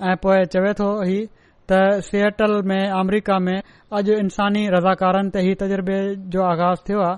[0.00, 1.24] ऐं पोइ चवे थो हीउ
[1.70, 3.58] त सीएटल में अमरीका में
[3.96, 5.98] अॼु इंसानी रज़ाकारनि ते ई तजुर्बे
[6.32, 7.16] जो आगाज़ थियो आहे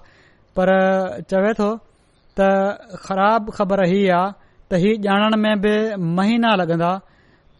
[0.58, 0.70] पर
[1.30, 1.70] चवे थो
[2.38, 2.48] त
[3.06, 4.32] ख़राब ख़बर ही आहे
[4.70, 5.74] त हीउ ॼाणण में बि
[6.18, 6.92] महीना लॻंदा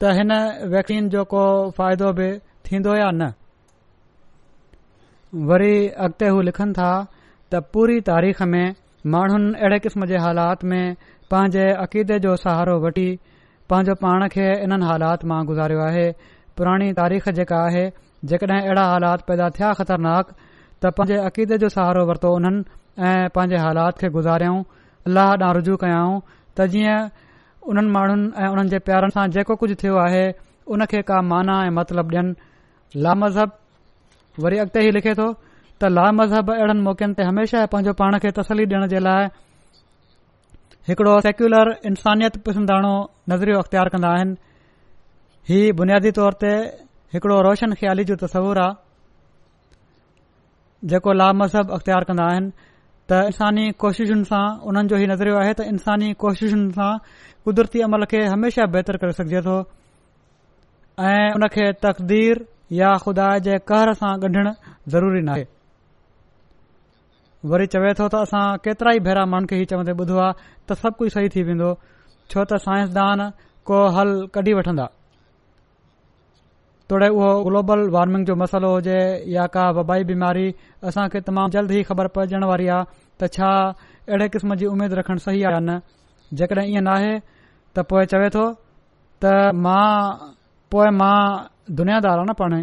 [0.02, 0.30] त हिन
[0.74, 1.42] वैक्सीन जो को
[1.78, 2.28] फ़ाइदो बि
[2.66, 3.32] थींदो या न
[5.50, 5.74] वरी
[6.06, 6.90] अॻिते हू लिखनि था
[7.52, 8.66] त पूरी तारीख़ में
[9.14, 10.82] माण्हुनि अहिड़े क़िस्म जे हालात में
[11.30, 13.08] पंहिंजे अक़ीदे जो सहारो वठी
[13.70, 16.06] पांजो पाण खे इननि हालात मां गुज़ारियो आहे
[16.56, 17.84] पुराणी तारीख़ जेका आहे
[18.30, 20.26] जेकॾहिं अहिड़ा हालात पैदा थिया ख़तरनाक
[20.82, 24.52] त पंहिंजे अक़ीदे जो सहारो वरितो उन्हनि ऐं पांजे हालात खे गुज़ारियो
[25.16, 26.20] लाह ॾांहुं रुजू कयाऊं
[26.56, 26.98] त जीअं
[27.72, 30.24] उन्हनि माण्हुनि ऐं उन्हनि जे प्यारनि सां जेको कुझ थियो आहे
[30.74, 33.58] उन खे का माना ऐं मतिलब ॾियनि ला मज़हब
[34.44, 37.66] वरी अॻिते ई लिखे थो त ला मज़हब अहिड़े मौक़नि ते हमेशा
[38.00, 39.32] पाण खे तसली ॾियण जे लाइ
[40.88, 42.94] हिकड़ो सेक्यूलर इंसानियत पसंदाणो
[43.30, 44.36] नज़रियो अख़्तियार कंदा आहिनि
[45.50, 46.50] ही बुनियादी तौर ते
[47.14, 48.74] हिकड़ो रोशन ख़्याली जो तस्वुरु आहे
[50.92, 52.48] जेको ला मज़हब अख़्तियार कंदा आहिनि
[53.08, 56.92] त इंसानी कोशिशुनि सां उन्हनि जो ई नज़रियो आहे त इंसानी कोशिशुनि सां
[57.48, 59.56] कुदरती अमल खे हमेशा बहितर करे सघिजे थो
[61.08, 62.44] ऐं उन खे तक़दीर
[62.84, 64.52] या खुदा जे कहर सां ॻंढणु
[64.96, 65.44] ज़रूरी न आहे
[67.50, 70.32] वरी चवे थो त असां केतिरा ई भेरा माण्हुनि खे हीअ चवंदा ॿुधो आहे
[70.66, 71.70] त सभु कुझु सही थी वेंदो
[72.32, 73.20] छो त साइंसदान
[73.68, 74.86] को हल कढी वठन्दा
[76.90, 79.00] तोड़े उहो ग्लोबल वार्मिंग जो मसालो हुजे
[79.36, 80.46] या का वबाई बीमारी
[80.88, 82.88] असां खे तमामु जल्दी ख़बर पइजण वारी आहे
[83.20, 83.50] त छा
[84.08, 85.78] अहिड़े क़िस्म जी उमेद रखण सही आहे न
[86.40, 87.12] जेकॾहिं इएं नाहे
[87.74, 88.44] त पोइ चवे थो
[89.24, 89.92] त मां
[90.72, 91.14] पोइ मां
[91.78, 92.62] दुनियादार आहियां न पाणे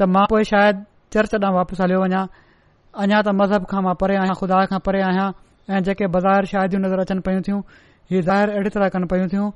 [0.00, 0.84] त मां पोइ शायदि
[1.16, 2.22] चर्च ॾांहुं वापसि हलियो वञा
[3.04, 5.28] अञा त मज़हब खां मां परे आहियां खुदा खां परे आहियां
[5.70, 7.60] ऐं जेके बाज़ारि शाहिदियूं नज़र अचनि पयूं थियूं
[8.10, 9.46] हीअ ज़ाहिर अहिड़ी तरह कनि पियूं थियूं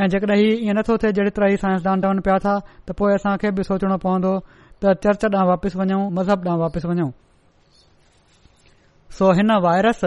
[0.00, 2.54] ऐं जेकॾहिं इएं नथो थे जहिड़ी तरह ही साइंसदान रहन पिया था
[2.88, 4.32] त पोए असां खे बि सोचणो पवंदो
[4.80, 7.10] त चर्च ॾांहुं वापसि वञूं मज़हब ॾांहुं वापसि वञूं
[9.18, 10.00] सो हिन वायरस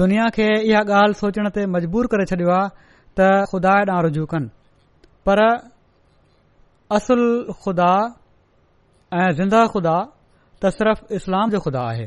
[0.00, 2.74] दुनिया खे इहा ॻाल्हि सोचण ते मजबूर करे छॾियो आहे
[3.16, 4.48] त ख़ुदा ॾांहुं रुजू कनि
[5.26, 5.38] पर
[6.98, 7.22] असुल
[7.64, 7.90] खुदा
[9.20, 9.96] ऐं ज़िंदा खुदा
[10.64, 12.06] सिर्फ़ इस्लाम जो खुदा आहे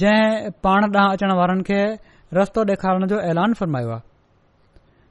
[0.00, 1.80] जंहिं पाण ॾांहुं अचण वारनि खे
[2.36, 4.00] रस्तो ॾेखारण जो ऐलान फ़रमायो आहे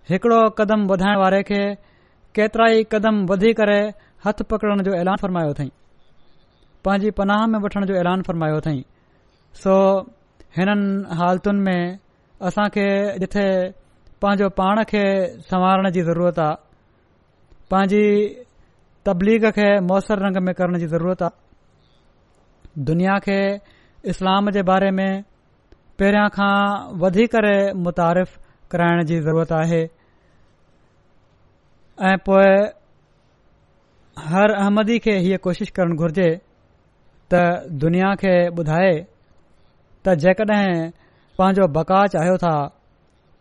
[0.09, 1.61] हिकिड़ो क़दम वधाइण वारे खे
[2.35, 3.79] केतिरा ई क़दम वधी करे
[4.25, 5.69] हथ पकड़ण जो ऐलान फ़रमायो अथई
[6.85, 8.83] पंहिंजी पनाह में वठण जो ऐलान फ़रमायो अथई
[9.63, 9.75] सो
[10.57, 11.97] हिननि हालतुनि में
[12.47, 12.87] असां खे
[13.23, 13.45] जिथे
[14.21, 15.03] पंहिंजो पाण खे
[15.51, 16.55] संवारण जी ज़रूरत आहे
[17.71, 18.03] पंहिंजी
[19.07, 21.43] तबलीग खे मौसर रंग में करण जी ज़रूरत आहे
[22.83, 23.39] दुनिया खे
[24.09, 25.21] इस्लाम जे बारे में
[25.99, 27.35] पहिरियां खां वधीक
[27.83, 28.31] मुतारिफ़
[28.71, 29.79] कराइण जी ज़रूरत आहे
[32.09, 32.51] ऐं पोए
[34.33, 36.27] हर अहमदी खे हीअ कोशिशि करणु घुर्जे
[37.33, 37.41] त
[37.85, 38.91] दुनिया खे ॿुधाए
[40.05, 40.83] त जेकॾहिं
[41.39, 42.53] पंहिंजो बकाउ चाहियो था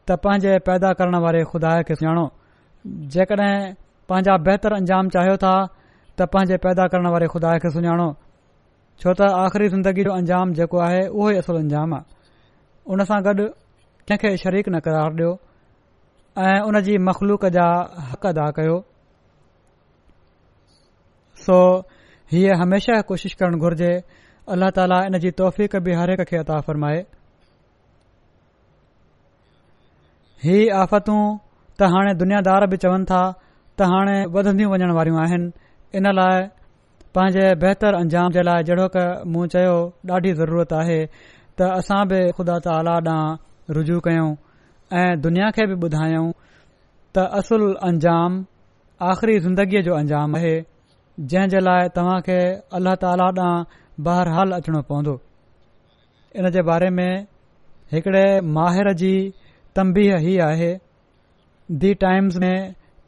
[0.09, 2.27] त पंहिंजे पैदा करण वारे खुदा खे सुञाणो
[3.17, 3.73] जेकॾहिं
[4.09, 8.09] पंहिंजा बहितरु अंजाम चाहियो था त पंहिंजे पैदा करण वारे खुदा खे सुञाणो
[9.03, 12.07] छो त आख़िरी ज़िंदगी जो अंजाम जेको आहे उहो ई असुलु अंजाम आहे
[12.95, 13.45] उन सां गॾु
[14.11, 15.31] कंहिंखे शरीक न करार ॾियो
[16.47, 17.67] ऐं उन जी मखलूक जा
[18.13, 18.77] हक़ अदा कयो
[21.47, 21.57] सो
[22.33, 23.91] हीअ हमेशह कोशिशि करणु घुर्जे
[24.55, 27.01] अल्ला ताला इन जी तौफ़क़ बि हर हिक खे अता फ़रमाए
[30.45, 31.23] ही आफ़तूं
[31.81, 33.23] त हाणे दुनियादार बि चवनि था
[33.79, 35.53] त हाणे वधंदियूं वञण वारियूं आहिनि
[35.99, 36.43] इन लाइ
[37.17, 39.75] पंहिंजे बहितर अंजाम जे लाइ जहिड़ो क मूं चयो
[40.13, 44.31] ॾाढी ज़रूरत आहे त असां बि ख़ुदा ताली ॾांहुं रुजू कयूं
[45.03, 46.33] ऐं दुनिया खे बि ॿुधायऊं
[47.19, 48.39] त असुल अंजाम
[49.11, 50.55] आख़िरी ज़िंदगीअ जो अंजाम आहे
[51.33, 52.39] जंहिं जे लाइ तव्हां खे
[52.81, 55.15] अलाह ताला ॾांहुं बाहिरिहालु अचणो पवंदो
[56.41, 57.09] इन जे बारे में
[57.95, 58.25] हिकिड़े
[58.59, 59.15] माहिर जी
[59.81, 60.73] तमबीह ई आहे
[61.87, 62.57] दी टाइम्स में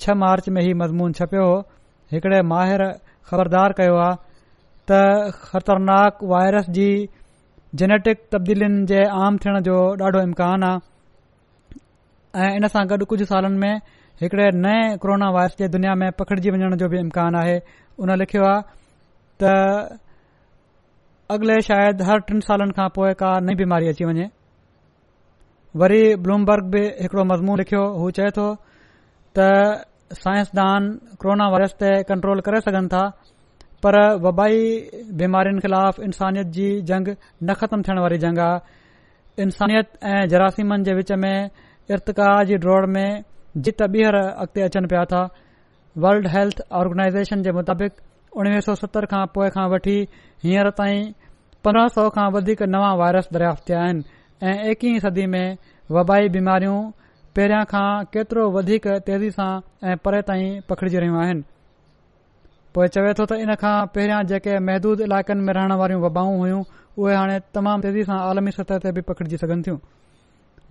[0.05, 1.59] छह मार्च में ई मज़मून छपियो हो
[2.15, 2.87] हिकिड़े माहिर
[3.31, 4.19] ख़बरदार कयो आहे
[4.89, 6.89] त ख़तरनाक वायरस जी
[7.81, 13.59] जेनेटिक तब्दीलिन जे आम थियण जो ॾाढो इम्कानु आहे ऐं इन सां गॾु कुझु सालनि
[13.63, 13.75] में
[14.23, 17.57] हिकड़े नए कोरोना वायरस जे दुनिया में पखिड़जी वञण जो बि इम्कान आहे
[18.03, 18.63] उन लिखियो आहे
[19.43, 19.99] त
[21.35, 24.27] अगिले शायदि हर टिन सालनि खां पोइ का नई बीमारी अची वञे
[25.83, 28.47] वरी ब्लूमबर्ग बि हिकड़ो मज़मून लिखियो हू चए थो
[29.37, 29.51] त
[30.15, 30.85] साइंसदान
[31.21, 33.03] कोरोना वायरस ते कंट्रोल करे सघनि था
[33.83, 34.59] पर वबाई
[35.21, 37.09] बीमारियुनि ख़िलाफ़ इंसानियत जी जंग
[37.45, 41.51] न ख़तमु थियण वारी जंग आहे इंसानियत ऐं जरासीमनि जे विच में
[41.91, 43.23] इर्ता जी दौड़ में
[43.67, 45.23] जित ॿीहर अॻिते अचनि पिया था
[46.07, 47.95] वर्ल्ड हेल्थ ऑर्गेनाइज़ेशन जे मुताबिक़
[48.41, 49.97] उणवीह सौ सतरि खां पोइ खां वठी
[50.45, 51.05] हींअर ताईं
[51.67, 54.05] पंद्रहं सौ खां वधीक नवां वायरस दरियाफ़्त थिया आहिनि
[54.49, 55.47] ऐं एकी सदी में
[55.99, 56.79] वबाई बीमारियूं
[57.37, 59.49] पहिरियां खां केतिरो वधीक तेज़ी सां
[59.89, 61.43] ऐं परे ताईं पखिड़िजी रहियूं आहिनि
[62.75, 66.61] पोइ चवे थो त इन खां पहिरियां जेके महदूद इलाकनि में रहण वारियूं वबाऊं हुयूं
[66.99, 69.79] उहे हाणे तमामु तेज़ी सां आलमी सतह ते बि पखिड़िजी सघनि थियूं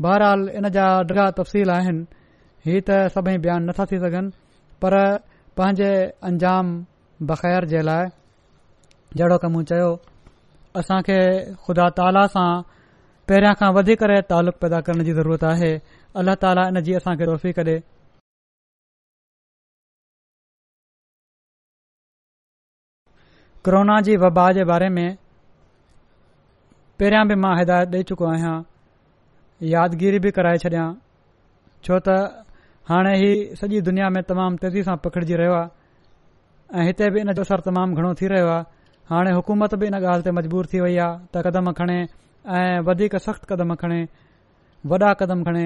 [0.07, 0.93] बहरहाल इन जा
[1.39, 2.05] तफ़सील आहिनि
[2.67, 3.37] हीउ त सभई
[3.69, 4.35] नथा थी सघनि
[4.85, 4.95] पर
[5.59, 5.91] पंहिंजे
[6.31, 6.71] अंजाम
[7.33, 8.07] बख़ैर जे लाइ
[9.19, 9.91] जहिड़ो कमु चयो
[10.81, 11.19] असां खे
[11.67, 12.47] खुदा ताला सां
[13.29, 14.03] पहिरियां खां वधीक
[14.33, 15.71] तालुक़ु पैदा करण जी ज़रूरत आहे
[16.19, 17.73] अल्लाह ताला इन जी असांखे रोफ़ी करे
[23.65, 25.07] कोरोना जी वबा जे बारे में
[26.99, 28.55] पहिरियों बि मां हिदायत ॾेई चुको आहियां
[29.71, 30.85] यादगिरी बि कराए छॾिया
[31.87, 32.09] छो त
[32.91, 37.31] हाणे ही सॼी दुनिया में तमामु तेज़ी सां पखिड़िजी रहियो आहे ऐं हिते बि इन
[37.41, 38.63] जो असरु तमामु घणो थी रहियो आहे
[39.11, 41.99] हाणे हुकूमत बि इन ॻाल्हि ते मजबूर थी वई आहे त कदम खणे
[42.59, 44.01] ऐं वधीक सख़्तु कदम खणे
[44.93, 45.65] वॾा कदम खणे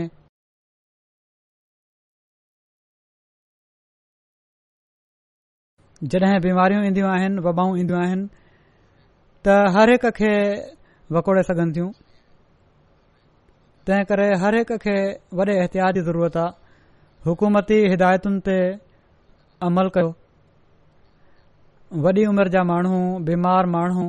[6.04, 8.28] जॾहिं बीमारियूं ईंदियूं आहिनि वबाऊं ईंदियूं आहिनि
[9.46, 10.32] त हर हिक खे
[11.16, 11.90] वकोड़े सघनि थियूं
[13.88, 14.96] तंहिं करे हर हिक खे
[15.40, 16.56] वॾे एहतियात जी ज़रूरत आहे
[17.28, 18.56] हुकूमती हिदायतुनि ते
[19.70, 20.14] अमल कयो
[22.08, 24.08] वॾी उमिरि जा माण्हू बीमार माण्हू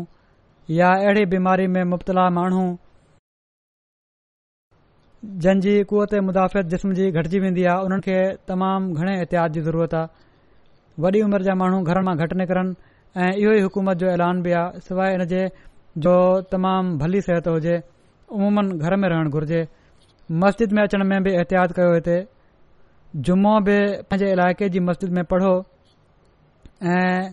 [0.78, 2.62] या अहिड़ी बीमारी में मुब्तला माण्हू
[5.42, 8.18] जंहिंजी कुवत मुदाफ़ित जिस्म जी घटिजी वेंदी आहे उन्हनि खे
[8.48, 10.12] तमामु घणे एहतियात जी ज़रूरत आहे
[11.02, 12.72] वॾी उमिरि जा माण्हू घर मां घटि निकरनि
[13.24, 15.42] ऐं इहो ई हुकूमत जो ऐलान बि आहे सवाइ इन जे
[16.04, 16.14] जो
[16.52, 17.76] तमामु भली सिहत हुजे
[18.36, 19.60] उमूमनि घर में रहण घुर्जे
[20.44, 22.16] मस्जिद में अचण में बि एहतियात कयो हिते
[23.28, 23.78] जुमो बि
[24.10, 25.52] पंहिंजे इलाइक़े जी मस्जिद में पढ़ो
[26.94, 27.32] ऐं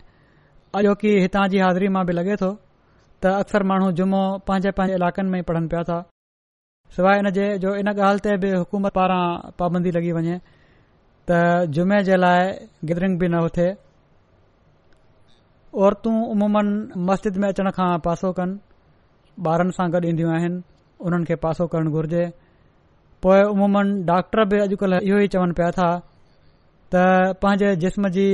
[0.80, 2.51] अयो की हितां जी हाज़िरी मां बि लॻे थो
[3.22, 5.99] त अक्सर माण्हू जुमो पंहिंजे पंहिंजे इलाक़नि में पढ़नि पिया था
[6.97, 9.22] सवाइ इन जे जो इन ॻाल्हि ते बि हुकूमत पारां
[9.61, 10.39] पाबंदी लॻी वञे
[11.30, 12.43] त जुमे जे लाइ
[12.89, 13.65] गिदरिंग बि न उथे
[15.88, 18.55] औरतूं अमूमनि मस्जिद में अचण खां पासो कनि
[19.53, 20.61] ॿारनि सां गॾु ईंदियूं आहिनि
[21.05, 22.21] उन्हनि खे पासो करणु घुरिजे
[23.25, 25.89] पोइ उमूनि डॉक्टर बि अॼुकल्ह इहो ई चवनि पिया था
[26.95, 27.03] त
[27.43, 28.25] पंहिंजे जिस्म जी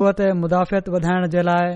[0.00, 1.74] कुहत मुदादाफ़ित वधाइण जे लाइ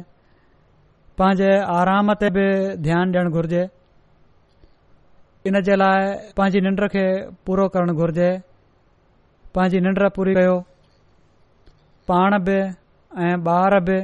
[1.22, 1.50] पंहिंजे
[1.80, 2.46] आराम ते बि
[2.86, 3.64] ध्यानु ॾियणु घुरिजे
[5.50, 7.06] इन जे लाइ पंहिंजी निंड खे
[7.48, 8.30] पूरो करणु घुर्जे
[9.56, 10.52] पंहिंजी निंड पूरी कयो
[12.10, 12.54] पाण बि
[13.24, 13.96] ऐं ॿार बि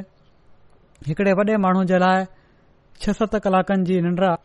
[1.07, 2.25] हिकिड़े वॾे माण्हू जे लाइ
[3.03, 4.37] छह सत कलाकनि जी निंड आहे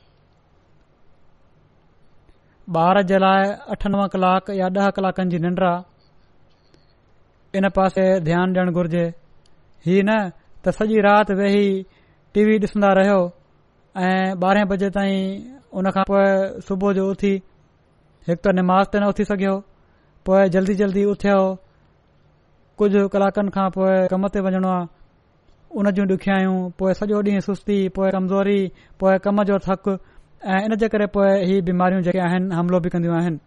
[2.84, 5.60] ॿार जे लाइ अठ नव कलाक या ॾह कलाकनि जी निंड
[7.60, 9.04] इन पासे ध्यानु ॾियण घुर्जे
[9.88, 10.16] हीअ न
[10.64, 11.66] त सॼी राति वेही
[12.34, 13.20] टीवी ॾिसंदा रहियो
[14.06, 15.20] ऐं ॿारहें बजे ताईं
[15.78, 16.24] उन खां पोइ
[16.70, 17.34] सुबुह जो उथी
[18.30, 19.62] हिकु त निमाज़ ते न
[20.26, 21.40] पोइ जल्दी जल्दी उथियो
[22.80, 24.86] कुझ कलाकनि खां पोइ कम ते वञणो आहे
[25.80, 28.60] उन जूं ॾुखियाऊं पोएं सॼो ॾींहुं सुस्ती पोइ कमज़ोरी
[29.00, 29.94] पोइ कम जो थकु
[30.54, 33.38] ऐं इन जे करे पोइ इहे बीमारियूं जेके आहिनि हमिलो बि कंदियूं आहिनि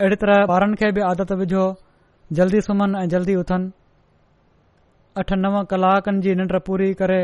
[0.00, 1.64] अहिड़ी तरह ॿारनि खे बि आदत विझो
[2.40, 3.70] जल्दी सुम्हनि ऐं जल्दी उथनि
[5.20, 7.20] अठ नव कलाकनि जी निंड पूरी करे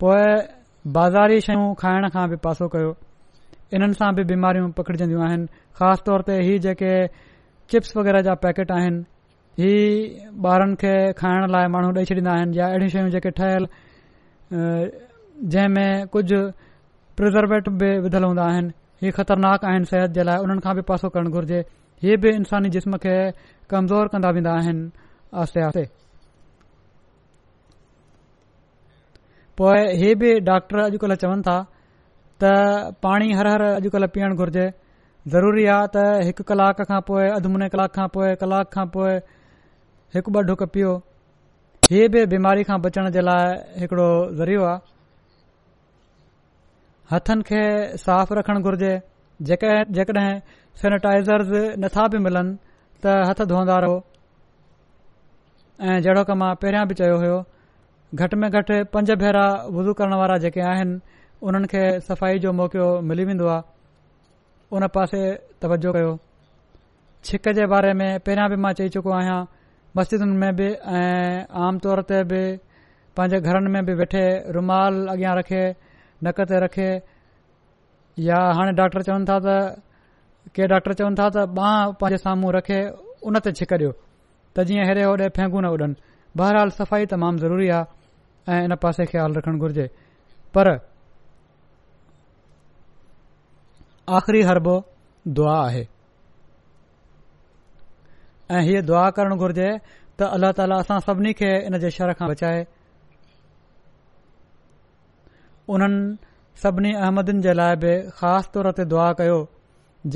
[0.00, 0.28] पोइ
[1.00, 2.96] बाज़ारी शयूं खाइण खां बि पासो कयो
[3.74, 5.46] इन्हनि सां बि बीमारियूं पकड़जंदियूं आहिनि
[5.76, 6.92] ख़ासि तौर ते इहे जेके
[7.72, 12.64] चिप्स वग़ैरह जा पैकेट आहिनि हीअ ॿारनि खे खाइण लाइ माण्हू ॾेई छॾींदा आहिनि या
[12.68, 13.64] अहिड़ियूं शयूं जेके ठहियल
[15.54, 16.40] जंहिंमें कुझु
[17.20, 18.70] प्रिज़र्वेटिव बि विधल हूंदा आहिनि
[19.02, 21.58] हीअ ख़तरनाक आहिनि सिहत जे लाइ उन्हनि खां बि पासो करणु घुर्जे
[22.04, 23.16] हीअ बि इंसानी जिस्म खे
[23.72, 24.84] कमज़ोर कंदा वेंदा आहिनि
[25.42, 25.82] आस्ते आस्ते
[29.58, 31.58] पोइ हीअ बि डॉक्टर अॼुकल्ह चवनि था
[32.42, 32.50] त
[33.04, 34.66] पाणी हर हर अॼुकल्ह पीअण घुर्जे
[35.32, 39.12] ज़रूरी आहे त हिकु कलाक खां पोइ अधु मुने कलाक खां पोइ कलाक खां पोइ
[40.14, 40.92] हिकु ॿ ढुक पीओ
[41.92, 43.46] हीअ बि बीमारी खां बचण जे लाइ
[43.84, 44.08] हिकिड़ो
[44.40, 44.90] ज़रियो आहे
[47.12, 47.62] हथनि खे
[48.06, 48.90] साफ़ रखण घुर्जे
[49.50, 50.34] जेके जेकॾहिं
[50.82, 51.48] सेनेटाइज़र
[51.84, 52.58] नथा बि मिलनि
[53.02, 53.96] त हथ धोईंदा रहो
[55.86, 57.38] ऐं जहिड़ो क मां पहिरियां बि चयो हुयो
[58.22, 59.46] घटि में घटि पंज भेरा
[59.78, 61.00] वुज़ू करण वारा जेके आहिनि
[61.42, 63.62] उन्हनि खे सफ़ाई जो मौको मिली वेंदो आहे
[64.78, 65.22] उन पासे
[65.62, 66.12] तवजो कयो
[67.26, 69.40] छिक जे बारे में पहिरियों बि मां चई चुको आहियां
[69.98, 70.68] मस्जिदनि में बि
[70.98, 72.42] ऐं आम तौर ते बि
[73.16, 74.22] पंहिंजे घरनि में बि वेठे
[74.56, 75.62] रुमाल अॻियां रखे
[76.26, 76.90] नक ते रखे
[78.26, 79.82] या हाणे डॉक्टर चवनि था त
[80.54, 82.80] के डॉक्टर चवनि था त बांह पंहिंजे साम्हूं रखे
[83.26, 83.90] उन ते छिक ॾियो
[84.54, 85.94] त जीअं हेॾे होॾे फैंगु न उॾनि
[86.38, 89.86] बहरहाल सफ़ाई तमामु ज़रूरी आहे ऐं इन पासे ख़्यालु रखण घुर्जे
[90.54, 90.66] पर
[94.12, 94.72] आख़िरी हरबो
[95.36, 95.82] दुआ आहे
[98.56, 99.68] ऐं हीअ दुआ करणु घुर्जे
[100.20, 102.58] त अल्ला ताला असां सभिनी खे इन जे शर खां बचाए
[105.74, 106.00] उन्हनि
[106.64, 109.38] सभिनी अहमदनि जे लाइ बि ख़ासि तौर ते दुआ कयो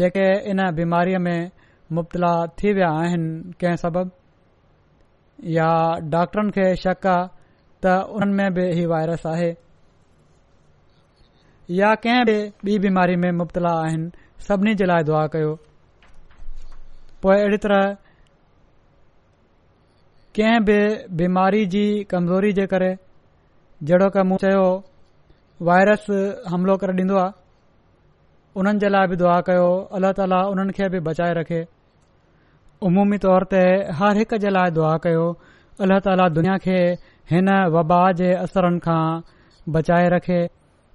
[0.01, 1.39] जेके इन बीमारीअ में
[1.99, 3.31] मुबतला थी विया आहिनि
[3.63, 4.11] कंहिं सबब
[5.59, 5.69] या
[6.17, 7.31] डॉक्टरनि खे शक आहे
[7.87, 9.51] त उन्हनि में बि हीउ वायरस आहे
[11.75, 12.25] या कंहिं
[12.65, 14.11] बि ॿी बीमारी में मुब्तला आहिनि
[14.49, 15.55] सभिनी जे लाइ दुआ कयो
[17.23, 17.85] पोइ अहिड़ी तरह
[20.37, 20.77] कंहिं बि
[21.21, 22.93] बीमारी जी कमज़ोरी जे करे
[23.89, 24.67] जहिड़ो कयो
[25.71, 26.07] वायरस
[26.53, 27.35] हमिलो करे ॾींदो आहे
[28.57, 31.61] हुननि जे लाइ बि दुआ कयो अल्ला ताला उन्हनि खे बि बचाए रखे
[32.87, 33.65] उमूमी तौर ते
[33.99, 35.27] हर हिकु जे लाइ दुआ कयो
[35.85, 36.79] अल्ला ताला दुनिया खे
[37.33, 37.49] हिन
[37.79, 39.03] वबा जे असरनि खां
[39.79, 40.39] बचाए रखे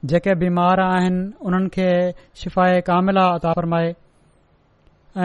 [0.10, 1.90] जेके बीमार आहिनि उन्हनि खे
[2.42, 3.90] शिफ़ाए कामिला अता फ़रमाए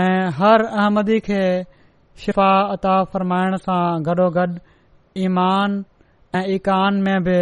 [0.02, 1.40] ऐं हर अहमदी खे
[2.24, 4.46] शिफ़ा अता फ़रमाइण सां गॾोगॾु
[5.24, 5.82] ईमान
[6.36, 7.38] ऐं ईकान में बि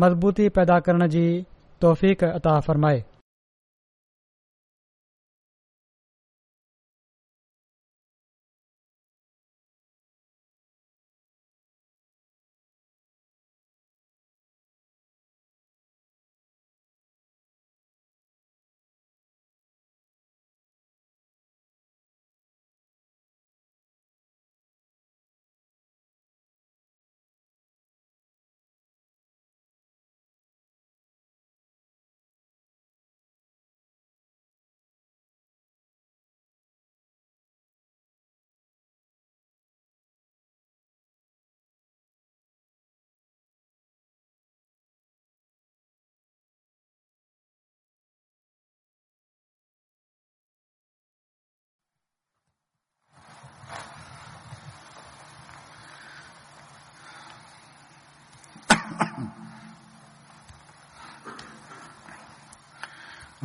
[0.00, 1.26] मज़बूती पैदा करण जी
[1.82, 3.02] तौफ़क़ता फ़रमाए